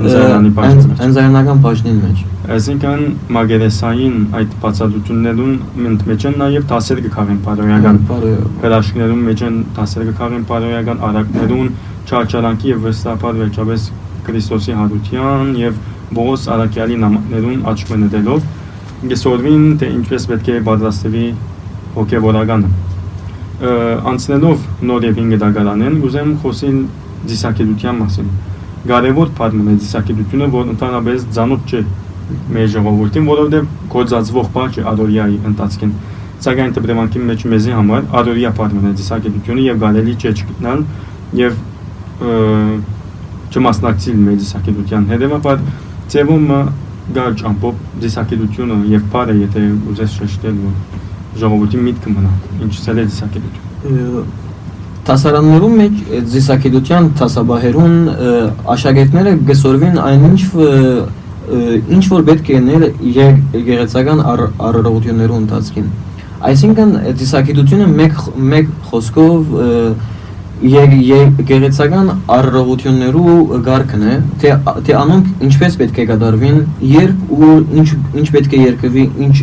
Ընձեռանի 0.00 0.50
բաժնի 0.56 0.84
մեջ։ 0.90 1.00
ընձեռնական 1.06 1.58
բաժնի 1.64 1.92
մեջ։ 2.00 2.20
Այսինքն 2.56 3.02
մագերեսային 3.36 4.14
այդ 4.38 4.54
բացատրություններուն 4.62 5.52
մենք 5.84 6.24
են 6.30 6.36
նաև 6.40 6.66
դասեր 6.70 7.02
կքաղեն 7.06 7.40
բարոյական 7.46 7.98
Բարը 8.10 8.32
հրաշքներում 8.64 9.22
մեջ 9.28 9.42
են 9.48 9.58
դասեր 9.76 10.06
կքաղեն 10.10 10.46
բարոյական 10.50 11.02
արակներուն 11.10 11.68
չարչարանքի 12.10 12.70
եւ 12.70 12.86
վստահաբար 12.88 13.40
վերջապես 13.40 13.88
Քրիստոսի 14.30 14.78
հարության 14.80 15.52
եւ 15.60 15.80
Բողոս 16.10 16.46
Արաքյալի 16.54 16.96
նամակներուն 17.04 17.60
աչք 17.70 17.92
մնելով 17.94 18.48
գեսորվին 19.10 19.66
թե 19.80 19.90
ինչպես 20.00 20.26
պետք 20.30 20.48
է 20.50 20.56
պատրաստվի 20.70 21.26
հոգեվորականը 21.94 22.72
անցնելով 23.60 24.66
նոր 24.90 25.06
եւ 25.08 25.20
հինգ 25.20 25.38
դագարանեն 25.40 25.96
գուզեմ 26.04 26.30
խոսել 26.42 26.76
դիսակետության 27.30 27.98
մասին 28.00 28.28
կարևոր 28.88 29.32
բառն 29.36 29.66
է 29.68 29.74
դիսակետությունը 29.80 30.46
որ 30.54 30.70
ընդհանրապես 30.74 31.26
ցանոթ 31.36 31.72
չէ 31.74 31.80
մեր 32.54 32.68
ժողովրդին 32.74 33.26
որովհետեւ 33.30 33.66
կոծածվող 33.92 34.48
բառ 34.54 34.70
չէ 34.72 34.84
արորիայի 34.90 35.38
ընթացքին 35.50 35.92
սակայն 36.40 36.72
դեպրեմանքի 36.78 37.22
մեջ 37.30 37.44
մեզի 37.52 37.74
համար 37.76 38.06
արորիա 38.20 38.52
բառն 38.60 38.86
է 38.90 38.92
դիսակետությունը 39.00 39.64
եւ 39.66 39.80
գալելի 39.84 40.14
չէ 40.20 40.32
չգտնալ 40.40 40.84
եւ 41.40 41.58
չմասնակցել 43.50 44.20
մեր 44.24 44.38
դիսակետության 44.40 45.08
հետեւաբար 45.10 45.64
ծևումը 46.14 46.60
գաջ 47.16 47.44
ամբողջ 47.50 47.96
դիսակետությունը 48.04 48.76
եւ 48.94 49.08
բառը 49.12 49.34
եթե 49.40 49.64
ուզես 49.92 50.16
շեշտել 50.20 50.60
որ 50.64 51.40
ժողովրդի 51.42 51.82
միտքը 51.88 52.14
մնա 52.16 52.32
ինչ 52.66 52.74
ցել 52.84 53.02
է 53.02 53.08
դիսակետություն 53.10 54.49
Տասարաններում 55.10 55.72
մեջ 55.80 55.94
զիսակետության 56.32 57.06
տասաբահերուն 57.18 57.94
ը, 58.10 58.34
աշակերտները 58.74 59.32
գսորվին 59.48 59.96
այնինչ 60.06 60.40
ինչ 61.96 62.04
որ 62.12 62.22
պետք 62.28 62.50
է 62.54 62.60
ներ 62.62 62.84
եկեղեցական 63.16 64.20
առ- 64.32 64.46
առողջություններու 64.68 65.38
ընթացքին։ 65.40 65.88
Այսինքն 66.50 66.92
զիսակետությունը 67.20 67.88
մեկ 68.00 68.20
մեկ 68.52 68.70
խոսքով 68.90 69.50
եկեղեցական 70.60 72.10
առողջություններու 72.36 73.34
գարկն 73.66 74.02
է, 74.04 74.14
թե 74.42 74.52
թե 74.86 74.96
անոնք 75.00 75.44
ինչպես 75.48 75.78
պետք 75.80 76.00
է 76.00 76.04
կատարվին, 76.10 76.58
երբ 76.92 77.32
ու 77.34 77.50
ինչ 77.80 77.88
ինչ 78.20 78.26
պետք 78.36 78.56
է 78.56 78.62
երկվի, 78.66 79.04
ինչ 79.26 79.36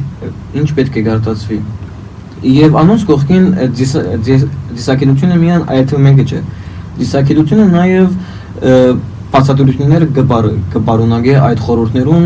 ինչ 0.61 0.67
պետք 0.77 0.97
է 1.01 1.03
գարտացվի։ 1.09 1.59
Եվ 2.53 2.75
անոնց 2.77 3.05
կողքին 3.09 3.45
ը, 4.77 4.83
դիս- 4.83 4.85
դիս- 4.85 5.07
դիսակետությունը 5.07 5.35
միան 5.37 5.61
այդ 5.67 5.93
մեկը 6.07 6.23
չէ։ 6.27 6.41
Դիսակետությունը 6.97 7.65
նաև 7.77 8.09
ը, 8.67 8.97
բացատրություններ 9.27 10.03
կբար 10.17 10.45
կբարունագե 10.73 11.33
այդ 11.47 11.59
խորհուրդներուն, 11.67 12.25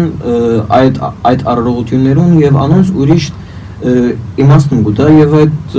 այդ 0.77 0.99
այդ 1.31 1.41
առողջություններուն 1.51 2.31
եւ 2.41 2.53
անոնց 2.61 2.91
ուրիշ 3.01 3.25
ը, 3.31 3.93
իմաստուն 4.41 4.83
գուտա 4.85 5.07
եւ 5.17 5.35
այդ 5.41 5.77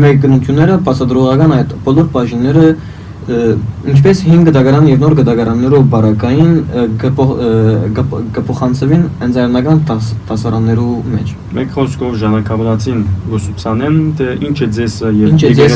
մեկնությունները 0.00 0.78
բացատրողական 0.88 1.54
այդ 1.60 1.74
բոլոր 1.84 2.06
բաժինները 2.14 2.64
ինչպես 3.28 4.20
5 4.26 4.46
գդագարան 4.48 4.86
եւ 4.90 5.02
նոր 5.04 5.14
գդագարաններով 5.20 5.82
բարակային 5.92 6.52
կփոխանցվին 8.36 9.02
ընձեռնական 9.26 9.78
տաս- 9.90 10.12
տասարաններու 10.30 10.94
մեջ։ 11.14 11.28
Մեկ 11.58 11.68
խոսքով 11.76 12.16
ժանակավորացին 12.22 13.00
գուսուցանեն 13.30 13.96
թե 14.20 14.26
ինչ 14.48 14.56
է 14.60 14.68
ձեզ 14.76 14.94
եւ 15.20 15.28
ինչպես 15.30 15.72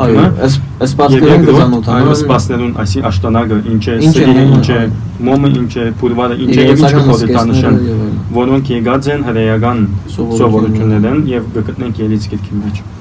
Այո, 0.00 0.20
արարողությունը 0.40 0.50
սպասներուն 0.90 1.44
կզանոթանան 1.50 2.14
սպասներուն 2.20 2.72
այսի 2.80 2.98
աշտանագը 3.10 3.58
ինչ 3.70 3.84
է, 3.90 3.96
Ինչ 4.00 4.14
է 4.16 4.20
սերի 4.20 4.34
մոմը, 4.40 4.54
ինչ 4.56 4.68
է, 4.70 4.80
մոմը 5.28 5.48
ինչ 5.60 5.72
է, 5.76 5.84
փուրվարը 6.00 6.34
ինչ 6.40 6.50
է 6.50 6.60
եւ 6.60 6.70
ինչ 6.70 6.80
եւ 6.80 7.00
այլն։ 7.40 8.14
որոնք 8.40 8.64
եկած 8.80 9.04
են 9.14 9.20
հրեական 9.28 9.78
Սովորություններ։ 10.14 10.40
սովորություններն 10.40 11.20
եւ 11.30 11.42
կգտնենք 11.56 11.94
ելից 12.00 12.22
գիրքի 12.30 12.54
մեջ։ 12.60 12.76
Ը, 12.80 12.99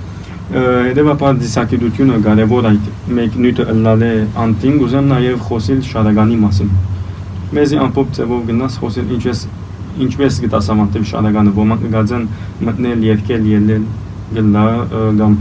Հետևաբար 0.49 1.35
դիսակիտությունը 1.43 2.15
կարևոր 2.25 2.67
այդ 2.69 2.85
մեկ 3.17 3.35
նյութը 3.43 3.65
ըլլալ 3.69 4.03
է 4.05 4.13
անտին 4.43 4.77
գուզեմ 4.81 5.09
նաեւ 5.13 5.41
խոսել 5.45 5.81
շարագանի 5.85 6.37
մասին։ 6.43 6.71
Մեզի 7.53 7.77
ամբողջ 7.83 8.15
ձևով 8.17 8.41
գնաս 8.49 8.77
խոսել 8.81 9.11
ինչպես 9.19 9.43
ինչպես 10.05 10.39
գտասամանտիվ 10.45 11.05
շարագանը 11.09 11.53
ոմանք 11.59 11.85
գած 11.93 12.13
են 12.17 12.25
մտնել 12.65 13.05
երկել 13.09 13.45
ելել 13.51 13.85
գնա 14.39 14.63
կամ 15.19 15.37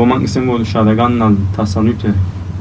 ոմանք 0.00 0.26
ասեն 0.30 0.50
որ 0.50 0.64
շարագանն 0.72 1.24
ալ 1.26 1.36
տասանյութ 1.56 2.04
է 2.10 2.12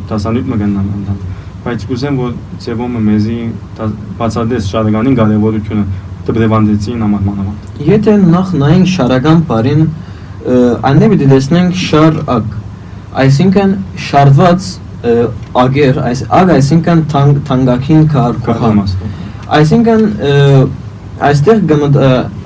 տասանյութ 0.09 0.51
մգնան 0.53 0.91
անդամ 0.99 1.17
բայց 1.65 1.87
գուզեմ 1.89 2.19
որ 2.19 2.35
ձևումը 2.65 3.01
մեզի 3.09 3.39
բացադես 4.19 4.69
շարագանին 4.73 5.17
կարևորությունը 5.19 5.85
դպրեվանդեցին 6.29 7.03
համարմանավանդ 7.05 7.83
Եթե 7.89 8.15
նախ 8.29 8.53
նայենք 8.61 8.89
շարական 8.93 9.43
բարին, 9.49 9.83
այնտեղ 10.89 11.13
պիտի 11.13 11.27
տեսնենք 11.33 11.79
շար 11.83 12.19
ակ։ 12.35 12.53
Այսինքն 13.23 13.71
շարված 14.09 14.67
ագեր, 15.63 15.99
այս 16.09 16.21
ագ 16.39 16.51
այսինքն 16.55 17.01
քարկուհան։ 18.13 18.39
կհամաստ 18.47 19.07
Այսինքն 19.59 20.03
այստեղ 21.29 21.61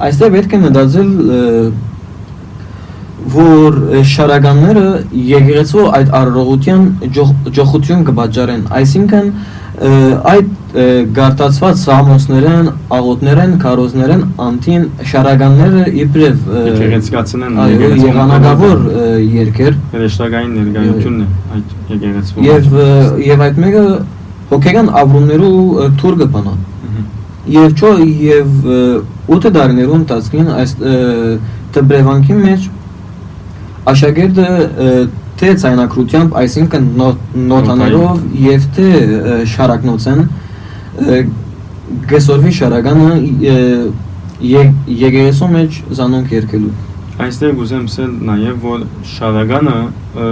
այստեղ 0.08 0.30
պետք 0.38 0.54
է 0.54 0.60
մտածել 0.64 1.10
որ 3.34 3.76
շարականները 4.14 4.86
եկեղեցու 5.32 5.84
այդ 5.98 6.10
առողջության 6.20 6.82
ջոխ- 7.18 7.52
ջոխություն 7.58 8.02
կբաճարեն 8.10 8.64
այսինքն 8.80 9.30
այդ 9.74 10.50
գարտացված 11.18 11.80
սամոսներեն 11.82 12.68
աղոտներեն 12.94 13.54
քարոզներեն 13.64 14.22
անտին 14.46 14.84
շարականները 15.12 15.86
իբրև 16.04 16.44
եկեղեցկացնեն 16.68 17.58
եղանակավոր 18.04 18.84
երկեր 19.38 19.80
հրեշտակային 19.96 20.54
ներկայությունն 20.60 21.24
է 21.24 21.30
այդ 21.58 21.74
եկեղեցու 21.94 22.46
եւ 22.50 22.70
եւ 23.30 23.44
այդ 23.48 23.60
մեկը 23.66 23.84
հոգեգան 24.54 24.94
ապրումներու 25.02 25.58
ը, 25.58 25.90
թուր 26.04 26.22
կբանա 26.22 26.56
Եվ 27.54 27.74
ճո 27.76 27.90
եւ 28.24 28.68
8 29.36 29.50
դարներուն 29.58 30.04
ընթացքին 30.04 30.52
այս 30.54 30.76
ը, 30.80 30.94
դբրևանքի 31.76 32.38
մեջ 32.44 32.70
աշակերտը 33.92 34.48
թե 35.44 35.54
ցայնակրությամբ, 35.64 36.36
այսինքն 36.44 36.84
նո- 37.00 37.18
նոտաներով 37.52 38.24
եւ 38.48 38.68
թե 38.78 38.88
շարակնոցեն 39.54 40.22
գեսորվի 42.10 42.52
շարականը 42.58 43.08
ը, 43.54 43.56
ե- 44.54 44.74
եկեղեցու 45.04 45.50
մեջ 45.54 45.78
զանոնք 46.00 46.34
երկելու։ 46.38 46.72
Այստեղ 47.24 47.60
ուզեմ 47.64 47.84
ասել 47.90 48.12
նաև 48.30 48.64
որ 48.64 48.86
շարագանը 49.14 49.76
ը, 50.24 50.28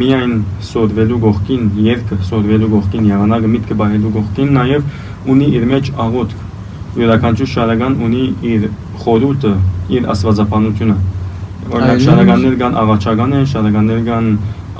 միայն 0.00 0.34
սորվելու 0.70 1.18
գողքին, 1.24 1.62
երկը 1.86 2.18
սորվելու 2.28 2.68
գողքին, 2.74 3.08
եղանակը 3.10 3.48
միտքը 3.54 3.76
բայելու 3.80 4.12
գողքին 4.16 4.52
նաև 4.58 5.30
ունի 5.34 5.48
իր 5.58 5.64
մեջ 5.72 5.90
աղոթք։ 6.04 6.44
Յուրաքանչյուր 7.00 7.50
շարագան 7.54 7.96
ունի 8.06 8.22
իր 8.52 8.68
խորհուրդը, 9.02 9.52
իր 9.96 10.06
աստվածապանությունը։ 10.14 10.96
Օրինակ 11.70 11.90
Այո, 11.90 12.04
շարագաններ 12.06 12.54
կան 12.60 12.78
աղաչական 12.82 13.34
են, 13.40 13.44
շարագաններ 13.50 14.00
կան 14.10 14.26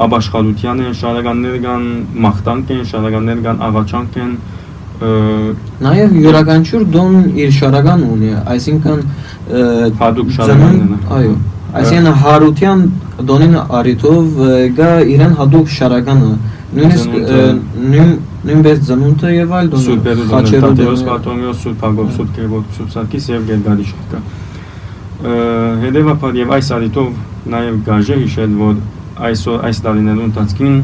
աբաշխալության 0.07 0.81
են, 0.87 0.95
շարագաններ 1.01 1.57
կան 1.67 1.85
մախտանք 2.25 2.73
են, 2.77 2.83
շարագաններ 2.91 3.43
կան 3.47 3.63
աղաչանք 3.71 4.19
են, 4.25 4.33
Նաեւ 5.01 6.17
յուրաքանչյուր 6.21 6.83
դոն 6.93 7.15
իր 7.41 7.53
շարական 7.57 8.03
ունի, 8.05 8.33
այսինքն 8.53 8.99
ծնունդ- 9.97 10.35
շարականն 10.37 10.91
է։ 10.97 10.99
Այո։ 11.17 11.33
Այսինքն 11.81 12.19
հարության 12.25 12.83
դոնին 13.31 13.55
արիտով 13.79 14.41
գա 14.77 14.91
իրեն 15.15 15.33
հատուկ 15.41 15.73
շարականը։ 15.79 16.31
Նույնիսկ 16.77 17.17
նույն 17.91 18.13
նույնպես 18.51 18.79
ծնունդը 18.91 19.31
եւ 19.37 19.55
այլ 19.61 19.71
դոն։ 19.73 19.83
Սուրբերու 19.87 20.27
դոն, 20.31 20.77
դոն։ 20.81 21.01
Պարտոմեոս, 21.11 21.57
Սուրբ 21.65 21.81
Հակոբ, 21.87 22.13
Սուրբ 22.17 22.31
Գևորգ, 22.37 22.69
Սուրբ 22.77 22.91
Սարգիս 22.95 23.25
եւ 23.31 23.43
Գերգարի 23.51 23.87
շարքը։ 23.91 24.19
Ը, 24.21 24.50
Հետևաբար 25.21 26.37
եւ 26.41 26.53
այս 26.57 26.69
արիտով 26.77 27.09
նաեւ 27.53 27.79
գաժե 27.87 28.17
հիշել, 28.21 28.53
որ 28.61 28.79
այսօր 29.31 29.65
այս 29.69 29.81
տարիներու 29.85 30.27
ընթացքին 30.31 30.77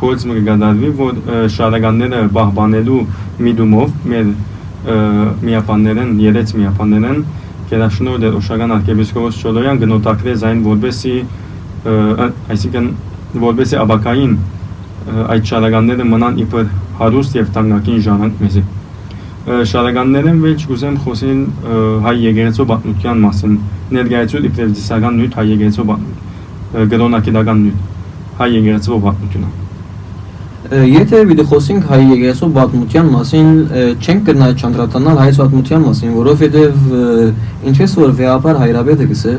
կողմը 0.00 0.34
կգադարվի, 0.40 0.90
որ 1.00 1.20
շարականները 1.54 2.20
բահբանելու 2.36 3.00
միտումով 3.46 3.94
մեր 4.12 4.32
միապաններն, 5.48 6.12
երեց 6.24 6.52
միապաններն 6.60 7.22
Գերաշնորհ 7.70 8.22
Դերոշական 8.24 8.72
arczepiskopos 8.74 9.36
Չոլոյան 9.40 9.80
գնոտակրեց 9.84 10.44
այն 10.48 10.62
որբեսի 10.64 11.12
այսինքն 12.50 12.88
որբեսի 13.44 13.78
աբակային 13.84 14.32
այդ 15.36 15.52
շարականները 15.52 16.08
մնան 16.10 16.40
իբր 16.44 16.66
հարուստ 17.00 17.40
եւ 17.40 17.52
տանգակին 17.56 18.04
ժանանք 18.08 18.44
մեզի։ 18.44 18.64
Ը, 19.40 19.62
Շարականներն 19.70 20.40
վեճ 20.44 20.66
կուզեմ 20.68 20.96
խոսել 21.00 21.38
ը, 21.40 21.76
հայ 22.04 22.12
եկեղեցու 22.20 22.66
պատմության 22.70 23.22
մասին, 23.24 23.54
ներկայացու 23.96 24.42
իբրև 24.50 24.74
դիսական 24.76 25.16
նույթ 25.20 25.38
հայ 25.40 25.44
եկեղեցու 25.50 25.86
պատմություն, 25.90 26.90
գրոնակիդական 26.92 27.62
նույթ 27.64 28.36
հայ 28.40 28.48
եկեղեցու 28.56 28.98
պատմությունը։ 29.06 29.48
Եթե 30.70 31.20
պիտի 31.30 31.44
խոսենք 31.50 31.86
հայ 31.88 32.00
եկեղեցու 32.04 32.48
պատմության 32.58 33.06
մասին, 33.14 33.48
չենք 33.96 34.20
կրնա 34.28 34.48
չանդրատանալ 34.60 35.20
հայ 35.24 35.30
պատմության 35.40 35.86
մասին, 35.88 36.12
որովհետև 36.20 36.84
ինչպես 37.70 37.96
որ 38.00 38.12
վեհապար 38.20 38.60
հայրաբեդը 38.60 39.08
գսե, 39.10 39.34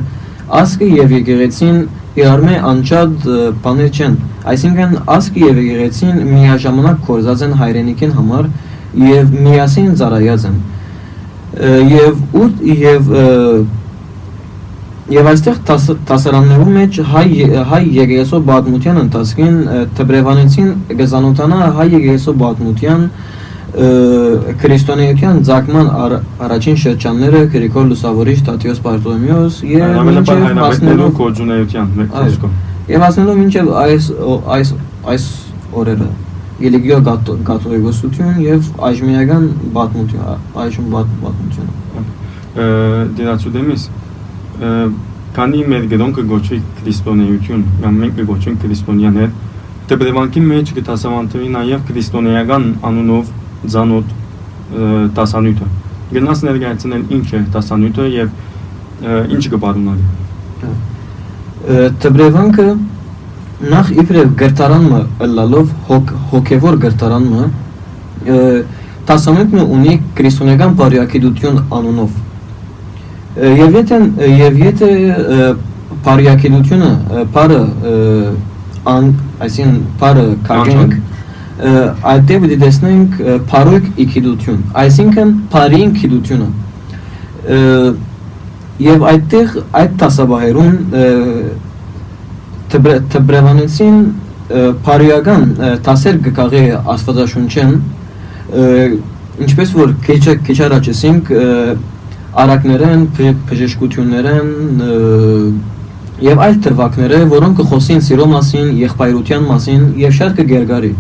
ասկը 0.62 0.88
եւ 0.98 1.13
եկեղեցին 1.22 1.77
իրար 2.22 2.41
մե 2.50 2.55
անջատ 2.72 3.29
ը, 3.31 3.38
բաներ 3.63 3.93
չեն։ 4.01 4.17
Այսինքն 4.51 4.98
ասկը 5.15 5.46
եւ 5.46 5.62
եկեղեցին 5.62 6.17
միաժամանակ 6.31 6.98
կորզած 7.08 7.46
են 7.46 7.53
հայրենիքին 7.62 8.15
համար 8.17 8.50
եւ 9.00 9.36
միասին 9.45 9.91
ծառայած 10.01 10.48
են։ 10.51 10.57
Եվ 11.91 12.41
ուտ 12.41 12.65
եւ 12.81 13.13
Եվ 15.12 15.25
այստեղ 15.27 15.55
տաս- 15.67 15.95
տասարաններու 16.07 16.71
մեջ 16.71 16.98
հայ 17.12 17.24
հայ 17.67 17.79
եկեղեցու 17.98 18.39
պատմության 18.48 19.00
ընթացքին 19.01 19.55
թբրևանեցին 19.98 20.69
գզանոթանա 21.01 21.57
հայ 21.79 21.88
եկեղեցու 21.91 22.36
պատմության 22.43 23.01
ը, 23.71 23.89
քրիստոնեության 24.62 25.41
ցակման 25.50 25.88
առ- 26.05 26.17
առաջին 26.48 26.77
շրջանները 26.86 27.41
Գրիգոր 27.55 27.86
Լուսավորիչ 27.91 28.38
Տատիոս 28.48 28.79
Բարտոլոմեոս 28.88 29.53
եւ 29.67 30.00
հասնելով 30.63 31.12
կորջունեության 31.19 31.88
մեկ 32.00 32.10
խոսքով։ 32.15 32.51
եւ 32.95 33.00
հասնելով 33.07 33.36
մինչեւ 33.41 33.65
այս 33.83 34.10
այս 34.55 34.74
այս 35.12 35.24
օրերը 35.81 36.10
Ելիգիո 36.61 36.97
կաթողիկոսություն 37.47 38.41
եւ 38.45 38.67
այժմիական 38.87 39.45
պատմություն 39.75 40.23
այժմ 40.63 40.89
պատ- 40.93 41.15
պատմություն 41.23 41.69
Ը, 42.51 42.65
դերացու 43.17 43.51
դեմիս 43.55 43.85
քանի 45.35 45.61
մեր 45.71 45.85
գրոնքը 45.93 46.23
գոչվի 46.31 46.57
քրիստոնեություն 46.81 47.61
կամ 47.81 47.99
մենք 48.01 48.17
կգոչենք 48.19 48.57
քրիստոնյաներ 48.65 49.29
դեպրեվանքի 49.91 50.41
մեջ 50.51 50.73
կտասավանդվի 50.77 51.47
նաև 51.55 51.85
քրիստոնեական 51.87 52.67
անունով 52.89 53.31
ցանոթ 53.75 54.13
տասանյութը 55.17 55.69
գնաս 56.11 56.43
ներկայացնել 56.47 57.03
ինչ 57.17 57.25
է 57.31 57.41
տասանյութը 57.55 58.05
եւ 58.11 58.29
ինչ 59.37 59.43
կբարունալի 59.55 60.05
Տբրևանքը 62.01 62.67
նախ 63.61 63.89
իբրև 64.01 64.29
գրտարանը 64.39 65.00
լալով 65.37 65.74
հոգ, 65.85 66.11
հոգևոր 66.31 66.77
գրտարանը 66.81 67.43
տասամենտը 69.09 69.65
ունի 69.75 69.93
քրիստոնեական 70.17 70.74
բարյակիդություն 70.79 71.59
անունով 71.77 72.15
եւ 73.61 73.77
եթե 73.77 74.00
եւ 74.39 74.59
եթե 74.65 74.89
ը, 75.11 75.51
բարյակիդությունը 76.07 76.89
ը, 76.89 77.24
բարը 77.37 77.61
ան 78.91 79.09
այսին 79.45 79.75
բարը 80.01 80.25
կարգենք 80.50 80.95
այդտեղ 82.11 82.45
պիտի 82.45 82.61
տեսնենք 82.65 83.19
ը, 83.21 83.39
բարույկ 83.51 83.91
իքիդություն 84.05 84.63
այսինքն 84.85 85.35
բարին 85.53 85.93
քիդությունը 86.01 86.50
Ը, 87.41 87.59
Եվ 88.81 89.03
այդտեղ 89.05 89.51
այդ 89.77 89.91
տասաբահերուն 90.01 90.77
թբրևանեցին 92.72 93.98
բարիական 94.86 95.44
տասեր 95.86 96.20
գկաղի 96.27 96.64
աստվածաշունչեն 96.96 97.74
ինչպես 99.46 99.74
որ 99.77 99.94
քիչ 100.05 100.22
քիչ 100.48 100.57
առաջ 100.68 100.90
ասինք 100.92 101.31
արակներեն, 102.42 103.05
բժշկություններեն 103.50 104.51
եւ 106.22 106.42
այլ 106.46 106.60
դրվակները, 106.66 107.20
որոնք 107.31 107.57
կխոսին 107.62 108.03
սիրո 108.05 108.27
մասին, 108.31 108.68
եղբայրության 108.81 109.48
մասին 109.50 109.81
եւ 110.01 110.14
շատ 110.20 110.36
կգերգարի։ 110.38 110.92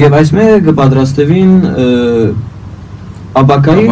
Եվ 0.00 0.16
այս 0.20 0.30
մեկը 0.36 0.60
կպատրաստվին 0.68 1.52
աբակայի 3.30 3.84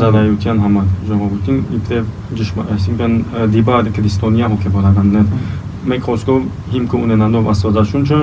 ծառայության 0.00 0.60
համար 0.64 0.86
ժողովրդին 1.08 1.58
իբրև 1.76 2.06
ճշմարիտ, 2.38 2.70
այսինքն 2.76 3.16
դիբար 3.52 3.90
քրիստոնյա 3.98 4.48
հոգեբանականներ 4.52 5.26
մեկ 5.92 6.08
խոսքով 6.08 6.40
հիմք 6.72 6.96
ունենալով 7.02 7.50
աստվածաշունչը 7.52 8.20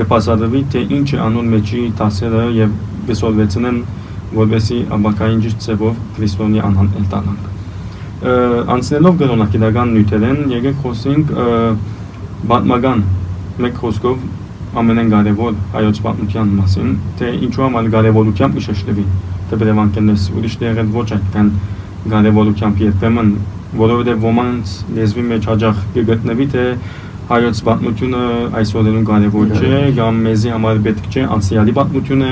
կպասարվի 0.00 0.62
թե 0.74 0.82
ինչ 0.98 1.06
է 1.12 1.22
անոն 1.28 1.54
մեջի 1.54 1.82
տասերը 2.02 2.42
եւ 2.56 2.74
գսորվեցնեն 3.12 3.80
որովհետեւ 4.42 4.92
աբակային 4.98 5.42
ճիշտ 5.46 5.64
ծևով 5.66 6.04
քրիստոնյա 6.18 6.66
անհան 6.72 7.08
տանանք 7.14 7.50
անցնելով 8.72 9.18
գրոնակիդական 9.22 9.96
նյութերեն 9.98 10.38
եկեք 10.56 10.82
խոսենք 10.82 11.32
բատմական 12.50 13.06
մեկ 13.62 13.82
խոսքով 13.82 14.16
ամենեն 14.72 15.10
կարևոր 15.12 15.56
հայոց 15.74 15.98
պատմության 16.04 16.52
մասին, 16.56 16.92
թե 17.18 17.30
ինչու 17.46 17.64
համար 17.66 17.88
կարևորությամբ 17.92 18.54
իշեշտվի 18.62 19.04
դեպրևանքենես 19.52 20.22
ուրիշ 20.32 20.54
տեղեր 20.62 20.88
ոչ 20.94 21.08
այդքան 21.16 21.50
կարևորությամբ 22.12 22.80
երբեմն, 22.82 23.32
որովհետև 23.82 24.24
ոմանց 24.26 24.72
լեզվի 24.96 25.24
մեջ 25.28 25.48
հաջող 25.52 25.82
կգտնվի, 25.96 26.46
թե 26.52 26.64
հայոց 27.32 27.60
պատմությունը 27.68 28.22
այսօրերուն 28.62 29.06
կարևոր 29.12 29.52
չէ, 29.60 29.76
կամ 30.00 30.24
մեզի 30.26 30.52
համար 30.56 30.80
պետք 30.88 31.06
չէ, 31.12 31.22
անցյալի 31.36 31.76
պատմությունը 31.78 32.30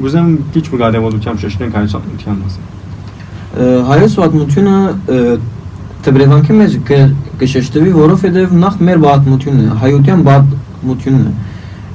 գուզեմ 0.00 0.30
քիչ 0.54 0.64
կարևորությամբ 0.70 1.44
շեշտենք 1.44 1.76
հայոց 1.80 1.94
պատմության 1.98 2.40
մասին։ 2.40 2.64
Հայոց 3.90 4.16
պատմությունը 4.20 4.76
դեպրևանքի 6.06 6.58
մեջ 6.60 6.76
կշեշտվի, 7.40 7.94
որովհետև 7.98 8.52
նախ 8.62 8.76
մեր 8.88 9.00
պատմությունն 9.04 9.64
է, 9.66 9.78
հայության 9.84 10.22
պատմությունն 10.30 11.24
է 11.26 11.49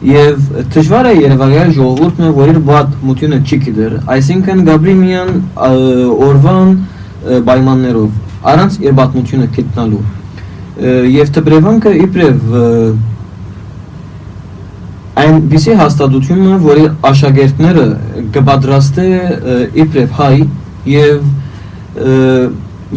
եւ 0.06 0.50
դժվար 0.74 1.08
է 1.10 1.14
Երևանի 1.18 1.62
ժողովուրդը 1.76 2.28
որ 2.36 2.52
իր 2.52 2.60
պատմությունը 2.68 3.40
չի 3.42 3.58
գիտեր 3.64 3.96
այսինքն 4.16 4.62
Գաբրիմյան 4.68 5.32
օրվան 6.26 6.76
պայմաններով 7.48 8.46
առանց 8.52 8.78
իր 8.86 8.96
պատմությունը 9.00 9.48
գտնալու 9.56 10.04
եւ 11.16 11.32
Տբրևանքը 11.40 11.94
իբրև 12.06 12.46
այն 15.26 15.42
բիսի 15.56 15.76
հաստատությունը 15.80 16.58
որ 16.66 16.82
աշակերտները 17.10 17.86
կպատրաստե 18.36 19.10
իբրև 19.86 20.18
հայ 20.20 20.36
եւ 20.92 21.30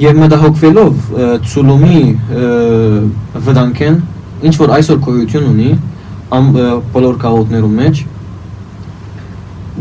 եւ 0.03 0.19
մտահոգվելով 0.23 1.13
ցուլումի 1.49 2.03
վտանգեն 3.49 4.01
ինչ 4.49 4.55
որ 4.59 4.75
այսօր 4.79 4.99
գոյություն 5.07 5.47
ունի 5.53 5.71
ամ 6.37 6.49
բոլոր 6.95 7.19
քաղաքներում 7.25 7.75
մեջ. 7.83 8.05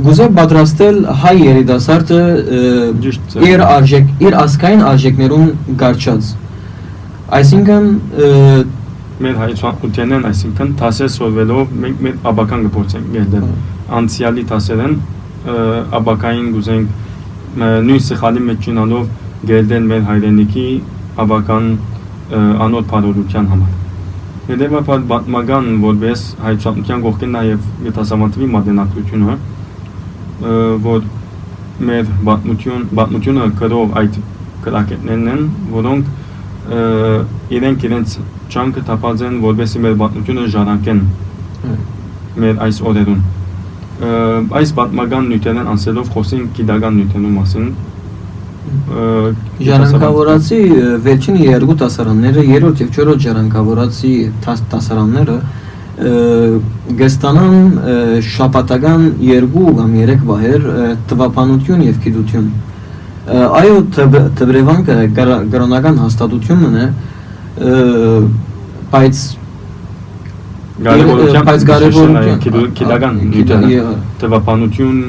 Գուզե 0.08 0.26
պատրաստել 0.38 0.98
հայ 1.22 1.36
երիտասարդը 1.42 2.20
իր 3.48 3.64
արժեք 3.68 4.12
իր 4.28 4.36
ասկային 4.44 4.84
արժեքներուն 4.92 5.48
գարչած 5.82 6.28
այսինքն 7.38 7.88
մեր 9.26 9.40
հայցանությանն 9.42 10.28
այսինքն 10.30 10.76
տասեր 10.84 11.10
սովելով 11.16 11.74
մենք 11.86 12.04
մեր 12.06 12.20
աբական 12.32 12.68
գործենք 12.78 13.10
գերդել 13.16 13.48
անցյալի 13.98 14.46
տասերն 14.54 14.94
աբակային 15.98 16.48
գուզենք 16.54 17.58
նույն 17.90 18.06
սխալի 18.12 18.46
մեջ 18.52 18.64
ճինալով 18.68 19.10
գերդել 19.50 19.92
մեր 19.92 20.08
հայրենիքի 20.12 20.68
աբական 21.26 21.70
անոտ 22.68 22.90
բարօրության 22.94 23.52
համար 23.56 23.87
Հետևաբար 24.48 25.02
պատմական 25.10 25.66
որպես 25.84 26.22
հայցանության 26.40 27.02
կողքին 27.04 27.34
նաև 27.36 27.64
գտասավանդվի 27.84 28.48
մատենակությունը, 28.54 29.34
որ 30.86 31.02
մեր 31.90 32.12
պատմություն 32.30 32.86
պատմությունը 33.00 33.48
գրող 33.60 33.98
այդ 34.02 34.20
կրակետներն 34.68 35.28
են, 35.34 35.44
որոնք 35.74 36.72
իրենք 37.58 37.84
իրենց 37.90 38.16
ճանկը 38.56 38.86
տապած 38.88 39.26
են 39.28 39.36
որպեսի 39.44 39.84
մեր 39.84 40.00
պատմությունը 40.04 40.48
ժառանգեն 40.56 41.04
մեր 42.44 42.64
այս 42.68 42.82
օրերուն։ 42.88 43.22
Այս 44.62 44.74
պատմական 44.80 45.30
նյութերն 45.34 45.72
անցելով 45.74 46.12
խոսենք 46.16 46.58
գիտական 46.58 46.98
նյութերու 47.02 47.34
մասին, 47.36 47.70
Ժառանգավորացի 49.68 50.60
վերջին 51.06 51.40
երկու 51.44 51.76
տասարանները, 51.82 52.44
երրորդ 52.52 52.84
եւ 52.84 52.90
չորրորդ 52.98 53.24
ժառանգավորացի 53.28 54.14
տասարանները 54.46 55.38
գստանան 57.02 57.56
շապատական 58.28 59.06
երկու 59.28 59.72
կամ 59.80 59.96
երեք 59.98 60.22
բահեր 60.30 60.68
տվապանություն 61.10 61.82
եւ 61.88 61.98
գիտություն 62.06 62.48
այո 63.28 63.80
տբրևանքը 64.38 64.98
գրոնական 65.18 65.98
հաստատությունն 66.04 66.78
է 66.84 66.88
բայց 68.94 69.26
Կարևորությամբ 70.78 71.48
բայց 71.50 71.64
կարևորությամբ 71.68 72.44
գիտական 72.78 73.16
նյութերը 73.32 73.94
տվապանություն, 74.22 75.00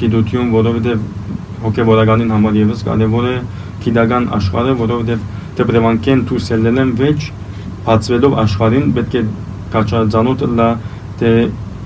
գիտություն, 0.00 0.50
որովհետև 0.52 1.06
հոգևորականին 1.64 2.34
համար 2.34 2.58
եւս 2.60 2.84
կարևոր 2.88 3.28
է 3.30 3.34
գիտական 3.84 4.28
աշխարհը, 4.38 4.76
որովհետև 4.84 5.24
դեպրեվանկեն 5.58 6.24
դուրս 6.28 6.48
ելնեն 6.54 6.92
վեճ 7.00 7.26
բացվելով 7.84 8.38
աշխարհին 8.44 8.86
պետք 8.98 9.18
է 9.20 9.22
կաչածանոթ 9.74 10.44
լա 10.58 10.68
թե 11.20 11.32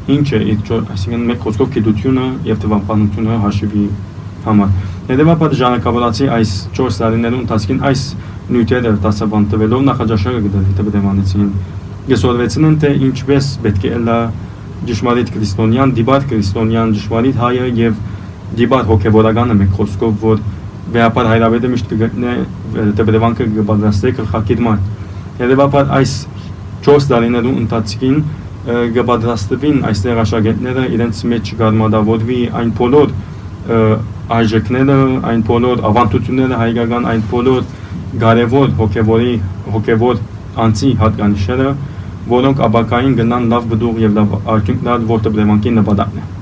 ինչ 0.09 0.29
է 0.39 0.41
իր 0.53 0.71
այսինքն 0.79 1.25
մեկ 1.29 1.43
խոսքով 1.45 1.73
գիտությունը 1.75 2.27
եւ 2.49 2.61
տվապանությունը 2.65 3.39
հաշվի 3.45 3.87
համար։ 4.49 4.71
Հետևաբար 5.09 5.57
ժանակավորացի 5.59 6.29
այս 6.39 6.53
4 6.79 6.99
տարիներուն 7.03 7.43
ընթացքին 7.45 7.83
այս 7.89 8.05
նյութերը 8.49 8.93
դասաբանտվելով 9.05 9.83
նախաճաշակը 9.89 10.43
գտել 10.47 10.69
դեպրեվանեցին 10.79 11.51
գեսորվեցնեն 12.09 12.77
թե 12.85 12.93
ինչպես 13.09 13.49
պետք 13.65 13.87
է 13.89 13.99
լա 14.09 14.19
ճշմարիտ 14.89 15.33
քրիստոնյան, 15.35 15.93
դիբար 15.99 16.27
քրիստոնյան, 16.31 16.95
ճշմարիտ 16.97 17.41
հայը 17.43 17.67
եւ 17.79 17.99
դիբար 18.57 18.85
հոգեվորականը 18.89 19.57
մեկ 19.59 19.73
խոսքով 19.79 20.13
որ 20.25 20.43
վեապար 20.95 21.27
հայրավետը 21.29 21.71
միշտ 21.73 21.91
կգտնե 21.93 22.35
դեպրեվանքը 22.99 23.47
կպատրաստե 23.59 24.13
գլխակիրման։ 24.19 24.85
Հետևաբար 25.39 25.91
այս 25.99 26.13
4 26.89 27.09
տարիներու 27.13 27.55
ընթացքին 27.63 28.17
կպատրաստվին 28.69 29.83
այստեղ 29.89 30.23
աշակերտները 30.23 30.87
իրենց 30.97 31.21
մեջ 31.33 31.53
գարմադավորվի 31.61 32.39
այն 32.63 32.73
բոլոր 32.79 33.13
այժեկները, 34.39 34.97
այն 35.29 35.45
բոլոր 35.49 35.85
ավանդությունները 35.89 36.59
հայկական, 36.63 37.07
այն 37.13 37.23
բոլոր 37.33 37.63
կարևոր 38.25 38.75
հոգեվորի 38.81 39.37
հոգեվոր 39.77 40.21
անձի 40.65 40.91
հատկանիշները, 41.03 41.71
որոնք 42.33 42.65
աբակային 42.69 43.15
գնան 43.23 43.53
լավ 43.53 43.71
բդուղ 43.73 44.03
եւ 44.05 44.19
լավ 44.19 44.35
արդյունք 44.57 44.85
տալ, 44.89 45.07
որտեղ 45.13 45.39
բրեմանքի 45.39 45.77
նպատակն 45.79 46.21
է։ 46.25 46.38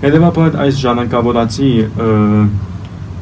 Հետևաբար 0.00 0.54
այս 0.64 0.76
ժանանկավորացի 0.80 1.70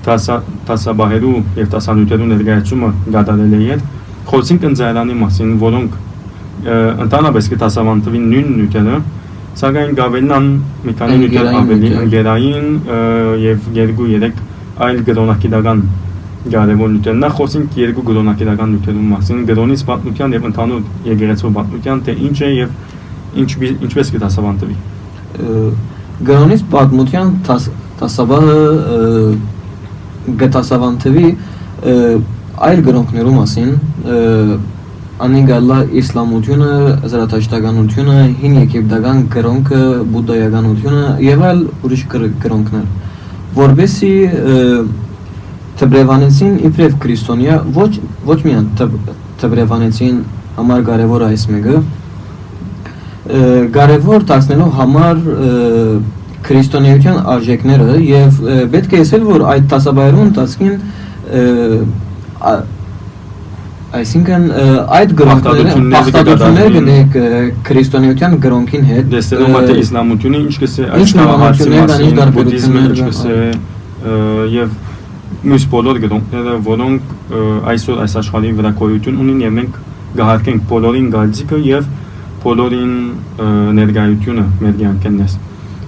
տասաբահերու 0.09 1.39
եւ 1.59 1.71
տասանյութերու 1.75 2.29
ներկայացումը 2.33 2.91
գտարել 3.15 3.55
է 3.59 3.63
իդ 3.69 3.87
խոսինք 4.29 4.67
ընձայրանի 4.69 5.17
մասին, 5.23 5.51
որոնք 5.63 5.97
ընդանրապես 7.05 7.49
կտասավանդվին 7.55 8.29
նույն 8.33 8.49
նյութերը, 8.59 9.01
սակայն 9.59 9.93
գավելնան 9.99 10.49
մի 10.87 10.95
քանի 10.99 11.19
նյութեր 11.23 11.51
ավելի 11.59 11.91
ընկերային 12.05 12.69
եւ 13.43 13.69
երկու 13.79 14.09
երեք 14.15 14.41
այլ 14.87 15.03
գրոնակիդական 15.09 15.85
կարևոր 16.55 16.91
նյութեր։ 16.95 17.17
Նախ 17.19 17.33
խոսենք 17.39 17.79
երկու 17.83 18.05
գրոնակիդական 18.09 18.75
նյութերու 18.75 19.07
մասին, 19.13 19.41
գրոնից 19.51 19.85
պատմության 19.89 20.37
եւ 20.39 20.49
ընդհանուր 20.53 20.83
եկեղեցու 21.11 21.55
պատմության, 21.59 22.03
թե 22.07 22.17
ինչ 22.29 22.39
է 22.39 22.51
եւ 22.55 22.69
ինչ 23.43 23.51
ինչպես 23.89 24.13
կտասավանդվի։ 24.15 24.77
Գրոնից 26.19 26.63
պատմության 26.73 27.29
տասաբահը 27.47 28.55
գտասավանդվի 30.41 31.29
այլ 32.69 32.81
գրոնքներու 32.89 33.35
մասին 33.37 33.71
անիգալա 35.29 35.77
իսլամությունը, 35.99 36.73
զրատաշտականությունը, 37.13 38.17
հին 38.41 38.57
եգիպտական 38.59 39.23
գրոնքը, 39.35 39.81
բուդդայականությունը 40.15 41.05
եւ 41.27 41.45
այլ 41.49 41.63
ուրիշ 41.89 42.03
գրոնքներ։ 42.45 42.85
Որբեսի 43.59 44.13
Թբրևանեցին 45.79 46.55
իբրև 46.69 46.99
քրիստոնյա 47.03 47.57
ոչ 47.79 47.91
ոչ 48.27 48.39
միայն 48.47 48.69
Թբրևանեցին 49.39 50.17
համար 50.59 50.81
կարևոր 50.89 51.25
այս 51.29 51.45
մեկը 51.55 51.83
կարևոր 53.75 54.25
դարձնելու 54.31 54.71
համար 54.79 55.23
քրիստոնեության 56.49 57.21
արժեքները 57.35 58.01
եւ 58.09 58.43
պետք 58.73 58.95
է 58.95 59.01
ասել 59.05 59.25
որ 59.29 59.47
այդ 59.53 59.71
տասաբայրուն 59.73 60.29
ընթացքին 60.29 60.75
այսինքն 63.99 64.45
այդ 64.99 65.15
գրոնքները 65.19 66.69
գնեք 66.77 67.17
քրիստոնեության 67.69 68.37
գրոնքին 68.45 68.85
հետ 68.89 69.11
դեսնում 69.15 69.57
է 69.59 69.63
թե 69.69 69.77
իսլամությունը 69.83 70.43
ինչ 70.45 70.55
կսե 70.65 70.89
այս 70.99 71.15
նավահացի 71.19 72.11
բուդդիզմը 72.39 72.83
ինչ 72.89 72.99
կսե 73.09 73.39
եւ 74.55 74.77
մյուս 75.39 75.65
բոլոր 75.71 75.99
գրոնքները, 76.03 76.53
որոնք 76.67 77.11
այսօր 77.71 77.99
այս 78.05 78.15
աշխարհի 78.21 78.53
վրա 78.59 78.71
գոյություն 78.79 79.19
ունին 79.23 79.43
եւ 79.45 79.53
մենք 79.59 79.75
գահարկենք 80.19 80.63
բոլորին 80.71 81.11
գալցիկը 81.15 81.59
եւ 81.69 81.91
բոլորին 82.45 82.93
ներկայությունը 83.79 84.45
մեր 84.63 84.75
կյանքենես։ 84.83 85.37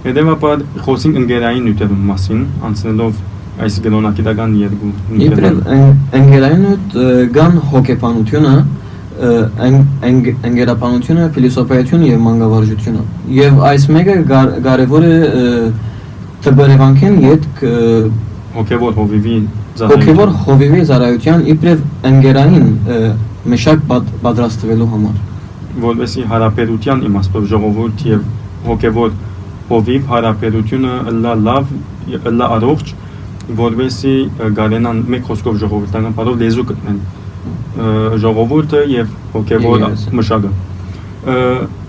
Հետևաբար 0.05 0.65
խոսենք 0.87 1.19
ընկերային 1.21 1.67
նյութերի 1.69 1.99
մասին, 2.11 2.43
անցնելով 2.69 3.19
այս 3.61 3.79
գնոնակիտական 3.85 4.55
երկու 4.61 4.91
նյութերը։ 5.21 5.51
Ընկերային 6.21 6.63
նյութ 6.65 6.97
կան 7.37 7.59
հոգեբանությունը, 7.75 8.55
ընկերապանությունը, 10.49 11.29
փիլիսոփայությունը 11.37 12.11
եւ 12.11 12.21
մանկավարժությունը։ 12.27 13.05
Եվ 13.37 13.63
այս 13.71 13.87
մեկը 13.97 14.17
կարևոր 14.65 15.09
է 15.11 15.17
տբերևանքեն 16.47 17.19
յետ 17.27 17.49
հոգևոր 18.57 18.95
հովիվի 18.97 19.35
հոգևոր 19.91 20.31
հովիվի 20.47 20.85
ծառայության 20.89 21.43
իբրև 21.55 21.83
ընկերային 22.11 22.71
մշակ 23.53 23.85
պատրաստվելու 24.25 24.89
համար 24.95 25.30
որովհետեւ 25.85 26.31
հարաբերության 26.31 27.05
իմաստով 27.11 27.47
ժողովուրդ 27.51 28.05
եւ 28.11 28.25
հոգևոր 28.67 29.13
հովիվ 29.71 30.09
հարաբերությունը 30.11 30.95
լա 31.21 31.35
լավ 31.47 31.73
լա 32.41 32.49
առողջ 32.57 32.93
որովհետեւ 33.61 34.51
գարենան 34.59 35.03
մեկ 35.15 35.31
խոսքով 35.31 35.61
ժողովրդական 35.63 36.17
բառով 36.19 36.43
լեզու 36.43 36.67
գտնեն 36.71 37.01
ժողովուրդը 38.25 38.83
եւ 38.95 39.15
հոգևոր 39.35 39.87
մշակը 40.21 40.51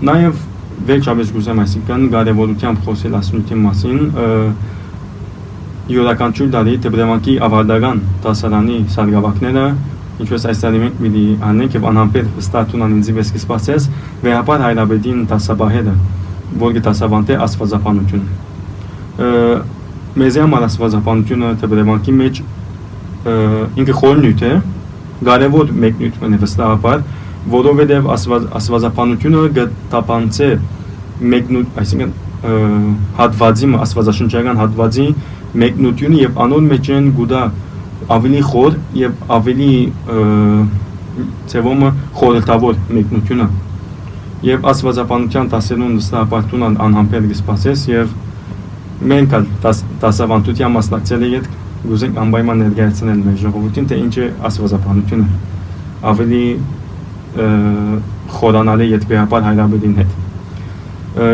նաեւ 0.08 0.40
վերջապես 0.88 1.32
գուզեմ 1.36 1.62
այսինքն 1.62 2.06
կարևորությամբ 2.12 2.86
խոսել 2.86 3.16
ասնույթի 3.18 3.58
մասին 3.62 3.98
յուրաքանչյուր 5.92 6.50
տարի 6.54 6.74
դեպրեվանքի 6.86 7.34
ավարտական 7.46 8.02
դասարանի 8.24 8.78
սարգավակները 8.94 9.64
ինչպես 10.20 10.44
այս 10.50 10.62
տարի 10.62 10.80
մենք 10.82 10.98
մի 11.02 11.22
անենք 11.48 11.76
եւ 11.78 11.86
անհամբեր 11.90 12.26
ստատունան 12.42 12.96
ինձ 12.98 13.10
վես 13.16 13.30
կսպասես 13.36 13.86
վերապար 14.22 14.64
հայրաբեդին 14.66 15.22
դասաբահերը 15.32 15.94
որ 16.62 16.74
գտասավանտե 16.76 17.38
աստվածապանություն 17.46 18.24
մեզ 20.22 20.38
համար 20.42 20.66
աստվածապանությունը 20.68 21.52
դեպրեվանքի 21.62 22.16
մեջ 22.20 22.42
ինքը 23.82 23.96
խոր 24.02 24.22
նյութ 24.22 24.42
է 24.42 24.52
կարևոր 25.28 25.72
մեկ 25.82 26.02
նյութ 26.02 26.20
է 26.28 26.40
վստահաբար 26.42 27.04
որովհետև 27.52 28.10
աստվածապանությունը 28.12 29.46
գտապանցե 29.58 30.50
մեկ 31.32 31.52
նյութ 31.56 31.80
այսինքն 31.82 32.12
հատվածի 32.42 33.68
աստվածաշնչական 33.82 34.56
հատվածի 34.58 35.06
մեկնությունը 35.62 36.18
եւ 36.22 36.38
անոն 36.42 36.64
մեջ 36.72 36.88
են 36.96 37.10
գուտա 37.18 37.42
ավելի 38.16 38.40
խոր 38.50 38.78
եւ 38.98 39.12
ավելի 39.36 39.72
ծևոմը 41.52 41.90
խորհրդավոր 42.18 42.78
մեկնությունը 42.98 43.48
եւ 44.42 44.68
աստվածապանության 44.72 45.50
տասերուն 45.52 45.96
նստապարտուն 45.98 46.78
անհամբեր 46.86 47.26
գսպասես 47.32 47.84
եւ 47.92 48.14
մենք 49.12 49.36
ալ 49.38 49.46
տասավանդության 50.02 50.74
մասնակցել 50.76 51.26
ենք 51.28 51.50
գուզենք 51.82 52.18
անպայման 52.22 52.60
ներկայացնել 52.62 53.20
մեր 53.26 53.36
ժողովրդին 53.42 53.86
թե 53.90 53.98
ինչ 54.02 54.14
է 54.22 54.26
աստվածապանությունը 54.48 55.26
ավելի 56.12 56.42
խորանալի 58.38 58.88
յետբեհապար 58.92 59.46
հայրաբերին 59.48 59.96
հետ 60.00 60.20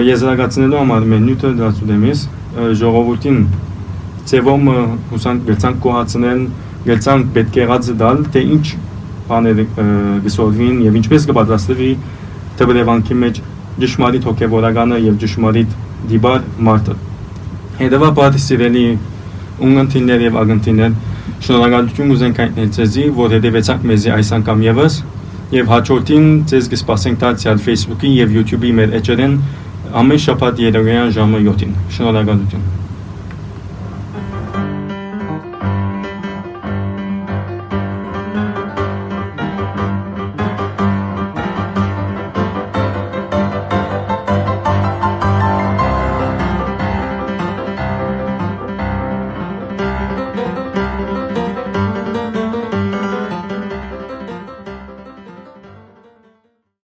եզրակացնելու 0.08 0.78
համար 0.82 1.08
մեր 1.12 1.24
նյութը 1.28 1.50
դրացուդեմիս 1.58 2.22
ժողովրդին 2.82 3.40
ձևում 4.28 4.70
հուսանք 5.12 5.44
գերցանք 5.48 5.80
կոհացնել, 5.84 6.40
գերցանք 6.88 7.30
պետք 7.36 7.58
եղած 7.58 7.90
դալ, 8.02 8.22
թե 8.34 8.42
ինչ 8.58 8.64
բաներ 9.28 9.62
գսորվին 10.24 10.80
եւ 10.86 10.98
ինչպես 11.02 11.26
կպատրաստվի 11.28 11.90
թվերևանքի 12.58 13.18
մեջ 13.22 13.40
ճշմարիտ 13.82 14.26
հոգեվորականը 14.28 14.98
եւ 15.04 15.18
ճշմարիտ 15.22 15.76
դիբար 16.12 16.48
մարդը։ 16.68 16.96
Հետևաբար 17.78 18.38
սիրելի 18.48 18.86
ունգընտիներ 19.68 20.24
եւ 20.28 20.38
ագընտիներ, 20.42 20.96
շնորհակալություն 21.46 22.12
ուզենք 22.14 22.40
հայտնել 22.42 22.72
ձեզի, 22.78 23.04
որ 23.18 23.36
հետևեցաք 23.36 23.86
մեզի 23.92 24.12
այս 24.16 24.32
անգամ 24.38 24.64
եւս 24.68 24.98
եւ 25.54 25.70
հաջորդին 25.72 26.26
ձեզ 26.50 26.72
կսպասենք 26.74 27.22
դարձյալ 27.22 27.62
Facebook-ի 27.68 28.10
եւ 28.18 28.34
YouTube-ի 28.38 28.74
մեր 28.80 28.98
էջերեն 28.98 29.38
ամեն 30.02 30.22
շաբաթ 30.26 30.60
երեկոյան 30.66 31.16
ժամը 31.16 31.46
7-ին։ 31.46 31.78
Շնորհակալություն։ 31.96 32.87